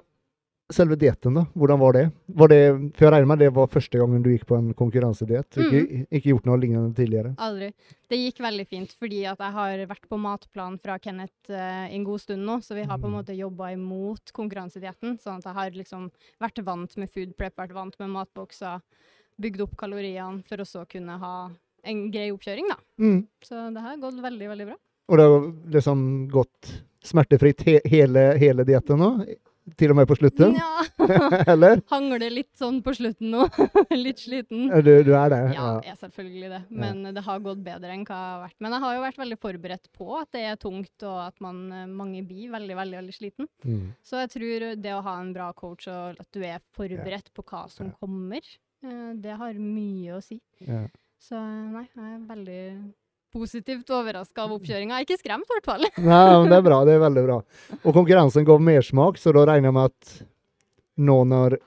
selve 0.73 0.97
dietten, 0.99 1.37
da. 1.39 1.45
Hvordan 1.55 1.79
var 1.79 1.95
det? 1.95 2.03
Var 2.27 2.51
det 2.51 2.59
for 2.97 3.05
jeg 3.07 3.13
regner 3.13 3.29
med 3.31 3.39
det 3.39 3.47
var 3.55 3.69
første 3.71 3.99
gangen 4.01 4.23
du 4.25 4.29
gikk 4.33 4.43
på 4.49 4.57
en 4.57 4.73
konkurransediett? 4.77 5.57
Mm. 5.57 5.67
Ikke, 5.67 5.99
ikke 6.19 6.31
gjort 6.33 6.49
noe 6.49 6.57
lignende 6.59 6.91
tidligere? 6.97 7.31
Aldri. 7.39 7.69
Det 8.11 8.19
gikk 8.19 8.41
veldig 8.43 8.65
fint, 8.67 8.91
fordi 8.99 9.21
at 9.31 9.39
jeg 9.39 9.55
har 9.55 9.83
vært 9.89 10.09
på 10.11 10.19
matplan 10.19 10.75
fra 10.83 10.97
Kenneth 10.99 11.53
uh, 11.53 11.85
en 11.87 12.03
god 12.07 12.23
stund 12.23 12.43
nå, 12.45 12.59
så 12.65 12.75
vi 12.75 12.83
har 12.83 12.99
på 12.99 13.07
en 13.07 13.15
Mm. 13.15 13.19
måte 13.21 13.37
jobba 13.37 13.71
imot 13.73 14.33
konkurransedietten. 14.35 15.15
Sånn 15.23 15.39
at 15.39 15.47
jeg 15.47 15.57
har 15.57 15.71
liksom 15.79 16.09
vært 16.43 16.59
vant 16.67 16.97
med 16.99 17.09
food 17.09 17.31
prep, 17.39 17.55
vært 17.57 17.73
vant 17.77 17.95
med 18.03 18.11
matbokser, 18.17 18.83
bygd 19.39 19.61
opp 19.63 19.77
kaloriene 19.79 20.43
for 20.45 20.59
å 20.59 20.67
så 20.67 20.83
kunne 20.89 21.15
ha 21.21 21.33
en 21.87 22.11
grei 22.11 22.27
oppkjøring, 22.35 22.67
da. 22.67 22.77
Mm. 22.99 23.21
Så 23.41 23.69
det 23.71 23.81
har 23.87 23.97
gått 24.03 24.19
veldig, 24.19 24.51
veldig 24.51 24.67
bra. 24.73 24.77
Og 25.07 25.15
det 25.17 25.23
har 25.31 25.45
liksom 25.77 26.27
gått 26.27 26.73
smertefritt 27.05 27.61
he 27.67 27.79
hele, 27.85 28.31
hele 28.41 28.63
dietten 28.67 28.97
nå? 28.99 29.11
Til 29.75 29.91
og 29.91 29.97
med 29.99 30.07
på 30.07 30.15
slutten? 30.15 30.53
Ja. 30.55 30.83
Eller? 31.51 31.81
hangler 31.91 32.31
litt 32.31 32.53
sånn 32.55 32.77
på 32.83 32.93
slutten 32.95 33.33
nå. 33.33 33.47
litt 34.05 34.21
sliten. 34.23 34.69
Du, 34.83 34.91
du 35.03 35.11
er 35.11 35.33
det? 35.33 35.39
Ja, 35.57 35.65
jeg 35.83 35.91
er 35.91 35.97
selvfølgelig 35.99 36.51
det. 36.53 36.59
Men 36.71 37.01
det 37.15 37.23
har 37.25 37.41
gått 37.43 37.59
bedre 37.65 37.91
enn 37.91 38.05
hva 38.07 38.15
jeg 38.15 38.29
har 38.31 38.39
vært. 38.45 38.55
Men 38.63 38.75
jeg 38.77 38.83
har 38.85 38.95
jo 38.95 39.01
vært 39.03 39.19
veldig 39.19 39.37
forberedt 39.43 39.89
på 39.97 40.07
at 40.21 40.29
det 40.37 40.43
er 40.53 40.55
tungt, 40.61 40.95
og 41.03 41.17
at 41.25 41.43
man, 41.43 41.59
eh, 41.75 41.83
mange 41.91 42.23
blir 42.29 42.53
veldig, 42.55 42.77
veldig, 42.79 42.97
veldig 43.01 43.15
sliten. 43.17 43.49
Mm. 43.67 43.89
Så 44.07 44.21
jeg 44.23 44.31
tror 44.37 44.67
det 44.85 44.93
å 44.95 45.03
ha 45.09 45.17
en 45.19 45.33
bra 45.35 45.49
coach 45.59 45.89
og 45.91 46.15
at 46.23 46.29
du 46.31 46.39
er 46.47 46.63
forberedt 46.77 47.33
på 47.35 47.43
hva 47.51 47.65
som 47.69 47.91
Ja. 47.91 47.97
kommer, 47.99 48.47
eh, 48.87 49.11
det 49.19 49.35
har 49.43 49.59
mye 49.59 50.15
å 50.15 50.23
si. 50.23 50.39
Ja. 50.63 50.85
Så 51.19 51.35
nei, 51.43 51.83
jeg 51.91 52.07
er 52.15 52.23
veldig 52.31 52.63
positivt 53.37 53.93
overraska 53.93 54.45
av 54.45 54.57
oppkjøringa. 54.57 54.97
Er 54.97 55.07
ikke 55.07 55.19
skremt, 55.21 55.47
i 55.47 55.55
hvert 55.55 55.69
fall. 55.69 55.87
Nei, 55.97 56.25
men 56.33 56.51
det 56.51 56.59
er 56.59 56.65
bra. 56.65 56.81
Det 56.87 56.97
er 56.97 57.05
veldig 57.05 57.25
bra. 57.29 57.39
Og 57.83 57.93
konkurransen 57.93 58.47
gav 58.47 58.63
mersmak, 58.63 59.21
så 59.21 59.35
da 59.35 59.45
regner 59.51 59.71
jeg 59.71 59.77
med 59.77 59.93
at 59.93 60.15
nå 61.07 61.17
når 61.29 61.59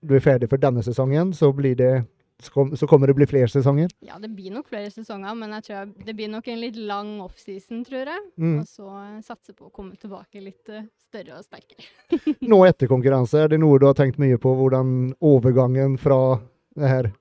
du 0.00 0.16
er 0.16 0.24
ferdig 0.24 0.48
for 0.50 0.60
denne 0.60 0.82
sesongen, 0.84 1.34
så, 1.36 1.50
blir 1.52 1.76
det, 1.76 1.92
så, 2.40 2.86
kommer 2.88 3.10
det 3.10 3.16
bli 3.18 3.28
flere 3.28 3.50
sesonger? 3.52 3.90
Ja, 4.04 4.18
det 4.22 4.32
blir 4.32 4.52
nok 4.54 4.70
flere 4.70 4.90
sesonger, 4.92 5.36
men 5.36 5.52
jeg 5.58 5.66
tror 5.68 5.92
det 6.06 6.16
blir 6.16 6.30
nok 6.32 6.48
en 6.48 6.62
litt 6.62 6.78
lang 6.78 7.12
offseason, 7.24 7.84
tror 7.86 8.12
jeg. 8.14 8.24
Mm. 8.40 8.56
Og 8.62 8.68
så 8.68 8.88
eh, 8.88 9.20
satse 9.26 9.54
på 9.56 9.68
å 9.68 9.74
komme 9.74 9.96
tilbake 10.00 10.42
litt 10.42 10.72
eh, 10.72 10.88
større 11.10 11.38
og 11.38 11.46
sterkere. 11.46 11.84
Nå 12.52 12.62
etter 12.68 12.90
konkurranse, 12.90 13.44
er 13.44 13.52
det 13.52 13.60
noe 13.60 13.80
du 13.80 13.88
har 13.90 13.98
tenkt 13.98 14.20
mye 14.22 14.40
på, 14.40 14.54
hvordan 14.56 15.12
overgangen 15.20 15.98
fra 16.00 16.40
det 16.78 16.94
her 16.94 17.12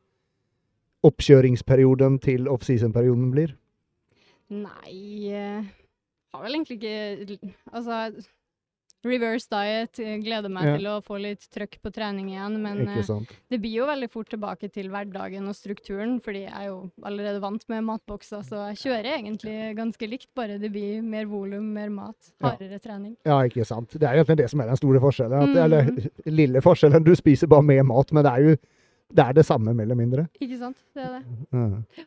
oppkjøringsperioden 1.08 2.19
til 2.23 2.47
offseason-perioden 2.51 3.32
blir? 3.36 3.55
Nei 4.49 5.29
eh, 5.29 5.63
Har 6.33 6.43
vel 6.45 6.55
egentlig 6.59 6.79
ikke 6.81 7.53
Altså, 7.73 8.23
reverse 9.05 9.47
diet. 9.47 9.99
eh, 10.03 10.17
Gleder 10.19 10.49
meg 10.51 10.65
Ja. 10.65 10.71
til 10.77 10.88
å 10.91 10.95
få 11.05 11.19
litt 11.21 11.45
trøkk 11.53 11.77
på 11.81 11.91
trening 11.95 12.31
igjen. 12.33 12.57
Men 12.62 12.81
eh, 12.88 13.05
det 13.49 13.59
blir 13.62 13.77
jo 13.77 13.85
veldig 13.88 14.09
fort 14.12 14.27
tilbake 14.29 14.67
til 14.73 14.89
hverdagen 14.91 15.47
og 15.47 15.55
strukturen, 15.55 16.17
fordi 16.21 16.41
jeg 16.47 16.51
er 16.51 16.65
jo 16.67 16.91
allerede 17.07 17.39
vant 17.39 17.63
med 17.69 17.83
matbokser, 17.88 18.43
så 18.43 18.67
jeg 18.73 18.81
kjører 18.83 19.17
egentlig 19.21 19.75
ganske 19.77 20.09
likt, 20.09 20.27
bare 20.35 20.57
det 20.59 20.71
blir 20.73 21.01
mer 21.01 21.25
volum, 21.31 21.63
mer 21.73 21.89
mat, 21.89 22.17
Ja. 22.41 22.49
hardere 22.49 22.79
trening. 22.83 23.15
Ja, 23.25 23.39
ikke 23.47 23.65
sant. 23.65 23.89
Det 23.95 24.03
er 24.03 24.17
jo 24.17 24.23
egentlig 24.25 24.38
det 24.43 24.49
som 24.49 24.59
er 24.62 24.67
den 24.67 24.75
store 24.77 24.99
forskjellen. 24.99 25.43
At, 25.43 25.49
Mm. 25.49 25.63
Eller 25.63 26.09
lille 26.25 26.62
forskjellen, 26.62 27.03
du 27.03 27.15
spiser 27.15 27.47
bare 27.47 27.63
mer 27.63 27.83
mat, 27.83 28.12
men 28.12 28.23
det 28.25 28.33
er 28.33 28.41
jo 28.49 28.55
det, 29.15 29.25
er 29.25 29.33
det 29.33 29.45
samme, 29.45 29.73
mer 29.73 29.83
eller 29.85 29.95
mindre. 29.95 30.27
Ikke 30.41 30.57
sant? 30.59 30.77
Det 30.93 31.01
er 31.01 31.19
det. 31.19 31.23
Ja. 31.53 32.03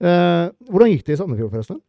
Eh, 0.00 0.44
hvordan 0.70 0.92
gikk 0.94 1.06
det 1.06 1.16
i 1.16 1.20
Sandefjord, 1.20 1.50
forresten? 1.52 1.80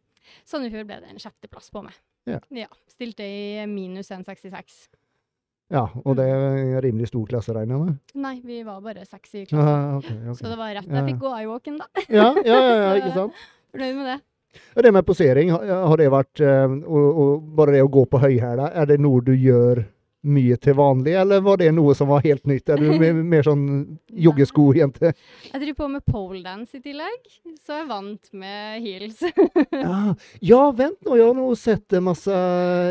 Sandefjord 0.48 0.88
ble 0.88 0.98
det 1.00 1.12
en 1.12 1.22
sjetteplass 1.22 1.70
på 1.72 1.84
meg. 1.84 1.94
Ja. 2.28 2.68
Stilte 2.90 3.24
i 3.26 3.62
minus 3.70 4.12
1,66. 4.12 4.84
Ja, 5.72 5.86
og 6.04 6.18
det 6.18 6.26
er 6.28 6.42
en 6.58 6.74
rimelig 6.84 7.08
stor 7.08 7.24
klasse, 7.30 7.54
regner 7.56 7.78
jeg 7.78 7.86
med? 7.86 7.94
Nei, 8.20 8.34
vi 8.44 8.58
var 8.66 8.82
bare 8.84 9.06
seks 9.08 9.38
i 9.40 9.46
klassen. 9.46 9.70
Ah, 9.72 9.96
okay, 9.96 10.18
okay. 10.20 10.36
Så 10.36 10.50
det 10.50 10.58
var 10.60 10.74
rett. 10.76 10.90
Jeg 10.92 11.06
fikk 11.08 11.22
gå 11.22 11.32
i 11.38 11.46
walken, 11.48 11.78
da. 11.80 11.88
ja, 12.12 12.28
ja, 12.44 12.58
ja, 12.58 12.74
ja, 12.76 12.92
ikke 13.00 13.14
sant? 13.16 13.40
Fornøyd 13.72 13.96
med 13.96 14.10
det. 14.10 14.18
Det 14.84 14.92
med 14.92 15.06
posering, 15.08 15.54
har, 15.54 15.70
har 15.88 15.96
det 15.96 16.10
vært 16.12 16.42
eh, 16.44 16.74
og, 16.84 17.20
og 17.22 17.46
bare 17.56 17.78
det 17.78 17.86
å 17.86 17.88
gå 17.92 18.04
på 18.04 18.20
høyhæla, 18.20 18.68
er 18.76 18.90
det 18.90 18.98
noe 19.00 19.24
du 19.24 19.32
gjør 19.32 19.80
mye 20.22 20.56
til 20.62 20.76
vanlig, 20.78 21.14
eller 21.18 21.40
var 21.42 21.56
det 21.58 21.70
noe 21.74 21.94
som 21.98 22.08
var 22.12 22.22
helt 22.22 22.44
nytt? 22.46 22.68
Er 22.70 22.78
du 22.78 22.92
mer, 23.02 23.16
mer 23.26 23.42
sånn 23.46 23.64
joggesko-jente? 24.14 25.12
Jeg 25.48 25.60
driver 25.62 25.78
på 25.82 25.88
med 25.96 26.04
poledance 26.06 26.78
i 26.78 26.82
tillegg, 26.84 27.28
så 27.64 27.78
jeg 27.78 27.84
er 27.84 27.88
vant 27.90 28.30
med 28.32 28.82
heels. 28.86 29.22
Ja, 29.74 30.00
ja, 30.52 30.60
vent 30.78 31.00
nå, 31.06 31.16
jeg 31.18 31.26
har 31.26 31.38
nå 31.38 31.48
sett 31.58 31.98
masse 32.04 32.36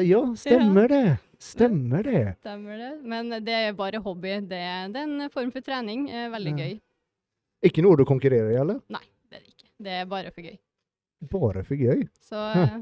Ja, 0.07 0.21
stemmer 0.39 0.91
det. 0.91 1.03
Stemmer 1.41 2.03
det. 2.05 2.23
Stemmer 2.43 2.77
det. 2.77 2.91
Men 3.09 3.31
det 3.41 3.55
er 3.55 3.71
bare 3.73 3.97
hobby. 4.05 4.35
Det, 4.45 4.59
det 4.93 4.99
er 5.01 5.07
en 5.07 5.29
form 5.33 5.49
for 5.55 5.63
trening. 5.65 6.03
Eh, 6.13 6.27
Veldig 6.29 6.51
Ja. 6.53 6.67
gøy. 6.67 6.75
Ikke 7.65 7.81
noe 7.85 7.97
du 7.97 8.03
konkurrerer 8.05 8.51
i, 8.53 8.59
eller? 8.61 8.77
Nei, 8.93 9.01
Det 9.29 9.39
er 9.39 9.41
det 9.41 9.49
ikke. 9.55 9.67
Det 9.81 9.95
er 10.03 10.05
bare 10.11 10.29
for 10.35 10.45
gøy. 10.45 10.59
Bare 11.29 11.61
for 11.61 11.77
gøy. 11.77 11.99
Så 12.25 12.37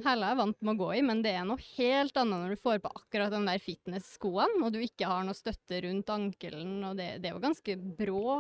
hæla 0.06 0.30
er 0.32 0.38
vant 0.39 0.56
med 0.63 0.78
å 0.78 0.80
gå 0.80 0.89
i, 0.95 1.02
men 1.04 1.19
det 1.25 1.34
er 1.36 1.43
noe 1.47 1.60
helt 1.75 2.15
annet 2.21 2.39
når 2.39 2.54
du 2.56 2.62
får 2.62 2.78
på 2.86 2.91
akkurat 2.95 3.34
den 3.34 3.49
der 3.49 3.60
fitness-skoen, 3.60 4.54
og 4.63 4.71
du 4.71 4.78
ikke 4.80 5.10
har 5.10 5.25
noe 5.28 5.36
støtte 5.36 5.82
rundt 5.84 6.12
ankelen, 6.13 6.78
og 6.88 6.95
det, 6.95 7.10
det 7.19 7.32
er 7.32 7.36
jo 7.36 7.41
ganske 7.43 7.75
brå, 7.99 8.38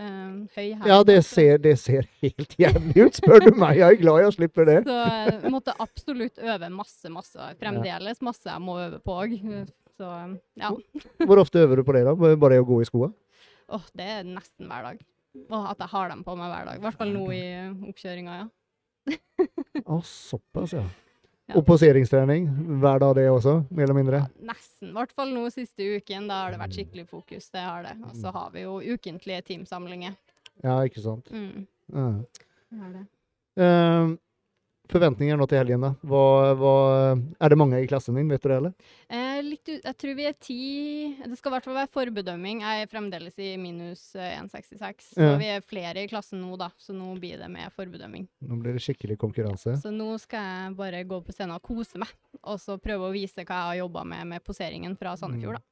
eh, 0.00 0.38
høy 0.56 0.70
hæl. 0.70 0.88
Ja, 0.88 1.02
det 1.04 1.18
ser, 1.28 1.60
det 1.60 1.74
ser 1.82 2.08
helt 2.22 2.56
jævlig 2.56 3.04
ut, 3.04 3.20
spør 3.20 3.44
du 3.44 3.50
meg. 3.60 3.82
Jeg 3.82 3.98
er 3.98 4.00
glad 4.00 4.22
jeg 4.24 4.36
slipper 4.38 4.70
det. 4.70 4.78
Så 4.88 4.96
jeg 5.28 5.52
måtte 5.52 5.76
absolutt 5.84 6.40
øve 6.40 6.72
masse, 6.72 7.12
masse. 7.12 7.52
Fremdeles 7.60 8.24
masse 8.24 8.48
jeg 8.48 8.64
må 8.64 8.78
øve 8.86 9.02
på 9.04 9.18
òg. 9.26 9.36
Så 10.00 10.08
ja. 10.64 10.72
Hvor 11.28 11.44
ofte 11.44 11.60
øver 11.66 11.82
du 11.82 11.84
på 11.84 11.98
det, 11.98 12.06
da? 12.08 12.16
Bare 12.16 12.62
å 12.62 12.66
gå 12.72 12.80
i 12.80 12.88
skoa? 12.88 13.12
Åh, 13.72 13.84
det 14.00 14.08
er 14.16 14.24
nesten 14.32 14.72
hver 14.72 14.88
dag. 14.88 15.04
Og 15.48 15.70
at 15.70 15.80
jeg 15.84 15.92
har 15.92 16.10
dem 16.12 16.24
på 16.24 16.40
meg 16.40 16.50
hver 16.52 16.66
dag. 16.68 16.80
I 16.80 16.84
hvert 16.88 16.98
fall 16.98 17.12
nå 17.14 17.28
i 17.36 17.44
oppkjøringa, 17.92 18.40
ja. 18.40 18.48
Å, 19.92 20.00
såpass, 20.06 20.72
ja. 20.76 20.82
Ja. 21.50 21.56
Og 21.58 21.64
poseringstrening 21.66 22.44
hver 22.80 23.00
dag, 23.02 23.16
det 23.18 23.24
også? 23.28 23.56
Mer 23.74 23.88
eller 23.88 23.96
mindre? 23.98 24.20
ja 24.22 24.46
nesten. 24.52 24.92
I 24.92 24.94
hvert 24.96 25.12
fall 25.12 25.32
nå 25.34 25.42
siste 25.52 25.84
uken. 25.98 26.28
Da 26.30 26.36
har 26.44 26.54
det 26.54 26.60
vært 26.62 26.76
skikkelig 26.78 27.04
fokus. 27.10 27.48
Det 27.52 27.60
har 27.66 27.82
det. 27.86 27.96
Og 28.06 28.14
så 28.18 28.30
har 28.34 28.52
vi 28.54 28.62
jo 28.62 28.76
ukentlige 28.94 29.42
teamsamlinger. 29.50 30.14
Ja, 30.62 30.78
ikke 30.86 31.02
sant. 31.02 31.28
Mm, 31.34 31.66
Ja. 31.92 32.06
det 32.70 32.80
er 32.86 32.92
det. 32.94 33.04
Eh, 33.66 34.14
forventninger 34.92 35.38
nå 35.40 35.46
til 35.50 35.58
helgen. 35.62 35.86
Hva, 36.06 36.22
hva, 36.58 36.74
er 37.40 37.52
det 37.52 37.58
mange 37.58 37.80
i 37.82 37.88
klassen 37.90 38.16
din, 38.18 38.28
vet 38.32 38.42
du 38.44 38.48
det, 38.50 38.58
eller? 38.60 38.74
Eh, 39.08 39.40
litt 39.46 39.72
jeg 39.72 39.96
tror 39.98 40.14
vi 40.18 40.26
er 40.28 40.36
ti 40.38 40.58
Det 41.24 41.36
skal 41.38 41.50
i 41.50 41.54
hvert 41.56 41.66
fall 41.68 41.78
være 41.80 41.90
forbedømming. 41.92 42.62
Jeg 42.64 42.84
er 42.84 42.90
fremdeles 42.92 43.38
i 43.42 43.50
minus 43.60 44.04
eh, 44.16 44.36
1,66. 44.40 45.08
Så 45.14 45.22
Ja. 45.26 45.34
vi 45.40 45.50
er 45.56 45.64
flere 45.66 46.04
i 46.04 46.10
klassen 46.10 46.40
nå, 46.44 46.56
da. 46.60 46.70
Så 46.78 46.94
nå 46.96 47.12
blir 47.20 47.40
det 47.42 47.50
med 47.52 47.72
forbedømming. 47.76 48.28
Nå 48.48 48.60
blir 48.62 48.76
det 48.76 48.84
skikkelig 48.84 49.18
konkurranse. 49.20 49.76
Så 49.82 49.92
nå 49.94 50.12
skal 50.22 50.46
jeg 50.46 50.76
bare 50.78 51.04
gå 51.08 51.20
på 51.24 51.34
scenen 51.34 51.56
og 51.56 51.62
kose 51.66 52.00
meg. 52.02 52.12
Og 52.44 52.58
så 52.62 52.78
prøve 52.82 53.08
å 53.10 53.14
vise 53.14 53.42
hva 53.44 53.58
jeg 53.58 53.68
har 53.72 53.80
jobba 53.84 54.04
med 54.04 54.26
med 54.36 54.44
poseringen 54.44 54.96
fra 54.98 55.16
Sandefjord, 55.16 55.58
da. 55.60 55.66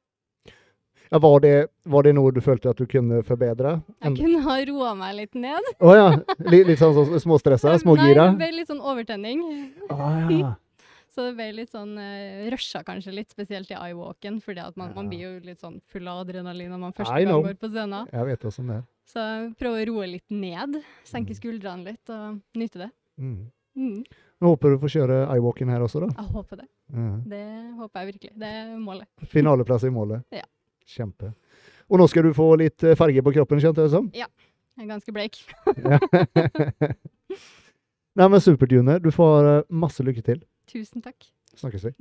Ja, 1.11 1.19
var, 1.19 1.39
det, 1.43 1.67
var 1.91 2.03
det 2.07 2.13
noe 2.15 2.31
du 2.31 2.39
følte 2.41 2.71
at 2.71 2.79
du 2.79 2.85
kunne 2.87 3.19
forbedre? 3.27 3.81
Jeg 3.99 4.13
kunne 4.15 4.39
ha 4.45 4.53
roa 4.69 4.93
meg 4.95 5.15
litt 5.17 5.33
ned. 5.35 5.65
Å 5.83 5.95
ja. 5.97 6.05
Litt, 6.47 6.69
litt 6.69 6.79
sånn, 6.79 6.93
sånn 6.95 7.19
småstressa? 7.19 7.73
Smågira? 7.81 8.29
Nei, 8.29 8.37
det 8.37 8.39
ble 8.45 8.51
litt 8.61 8.69
sånn 8.71 8.79
overtenning. 8.79 9.41
Ah, 9.91 10.29
ja. 10.31 10.53
Så 11.11 11.25
det 11.25 11.33
ble 11.35 11.49
litt 11.57 11.73
sånn 11.73 11.97
uh, 11.99 12.45
rusha 12.53 12.79
kanskje 12.87 13.11
litt, 13.11 13.33
spesielt 13.35 13.67
i 13.67 13.75
iWalken, 13.75 14.37
fordi 14.39 14.63
man, 14.63 14.71
man, 14.79 14.93
man 14.95 15.09
blir 15.11 15.25
jo 15.25 15.31
litt 15.43 15.59
sånn 15.59 15.81
full 15.91 16.07
av 16.07 16.21
adrenalin 16.23 16.71
når 16.71 16.79
man 16.85 16.93
første 16.95 17.17
I 17.19 17.25
know. 17.27 17.41
gang 17.41 17.49
går 17.51 17.57
på 17.59 17.69
scenen. 17.73 18.07
Jeg 18.15 18.29
vet 18.29 18.45
også 18.47 18.63
det. 18.69 18.77
Så 19.11 19.25
prøve 19.59 19.81
å 19.81 19.87
roe 19.91 20.07
litt 20.13 20.31
ned, 20.31 20.77
senke 21.03 21.35
Mm. 21.35 21.39
skuldrene 21.41 21.83
litt 21.91 22.13
og 22.15 22.39
nyte 22.55 22.85
det. 22.85 22.89
Mm. 23.19 23.41
Mm. 23.75 23.99
Nå 24.39 24.53
håper 24.53 24.71
du 24.71 24.79
får 24.85 24.93
kjøre 24.95 25.19
iWalken 25.35 25.69
her 25.75 25.83
også, 25.83 26.05
da. 26.05 26.13
Jeg 26.15 26.31
håper 26.37 26.61
det. 26.63 26.69
Ja. 26.95 27.11
Det 27.35 27.43
håper 27.83 27.99
jeg 28.05 28.13
virkelig. 28.13 28.31
Det 28.39 28.53
er 28.63 28.71
målet. 28.79 29.07
Finaleplass 29.35 29.83
i 29.83 29.91
målet. 29.91 30.23
Ja. 30.31 30.47
Kjempe. 30.89 31.33
Og 31.91 31.99
nå 31.99 32.07
skal 32.07 32.27
du 32.27 32.31
få 32.35 32.47
litt 32.61 32.83
eh, 32.87 32.95
farge 32.99 33.23
på 33.23 33.33
kroppen, 33.35 33.59
kjente 33.63 33.83
jeg 33.83 33.91
det 33.91 33.95
som? 33.95 34.07
Jeg 34.15 34.85
er 34.85 34.89
ganske 34.89 35.15
bleik. 35.15 35.41
Nei, 38.19 38.27
men 38.27 38.39
supert, 38.43 38.71
Junior. 38.71 38.99
Du 39.03 39.11
får 39.15 39.49
eh, 39.49 39.61
masse 39.83 40.03
lykke 40.03 40.23
til. 40.25 40.39
Tusen 40.71 41.03
takk. 41.03 41.27
Snakkes 41.59 41.89
vi. 41.89 41.93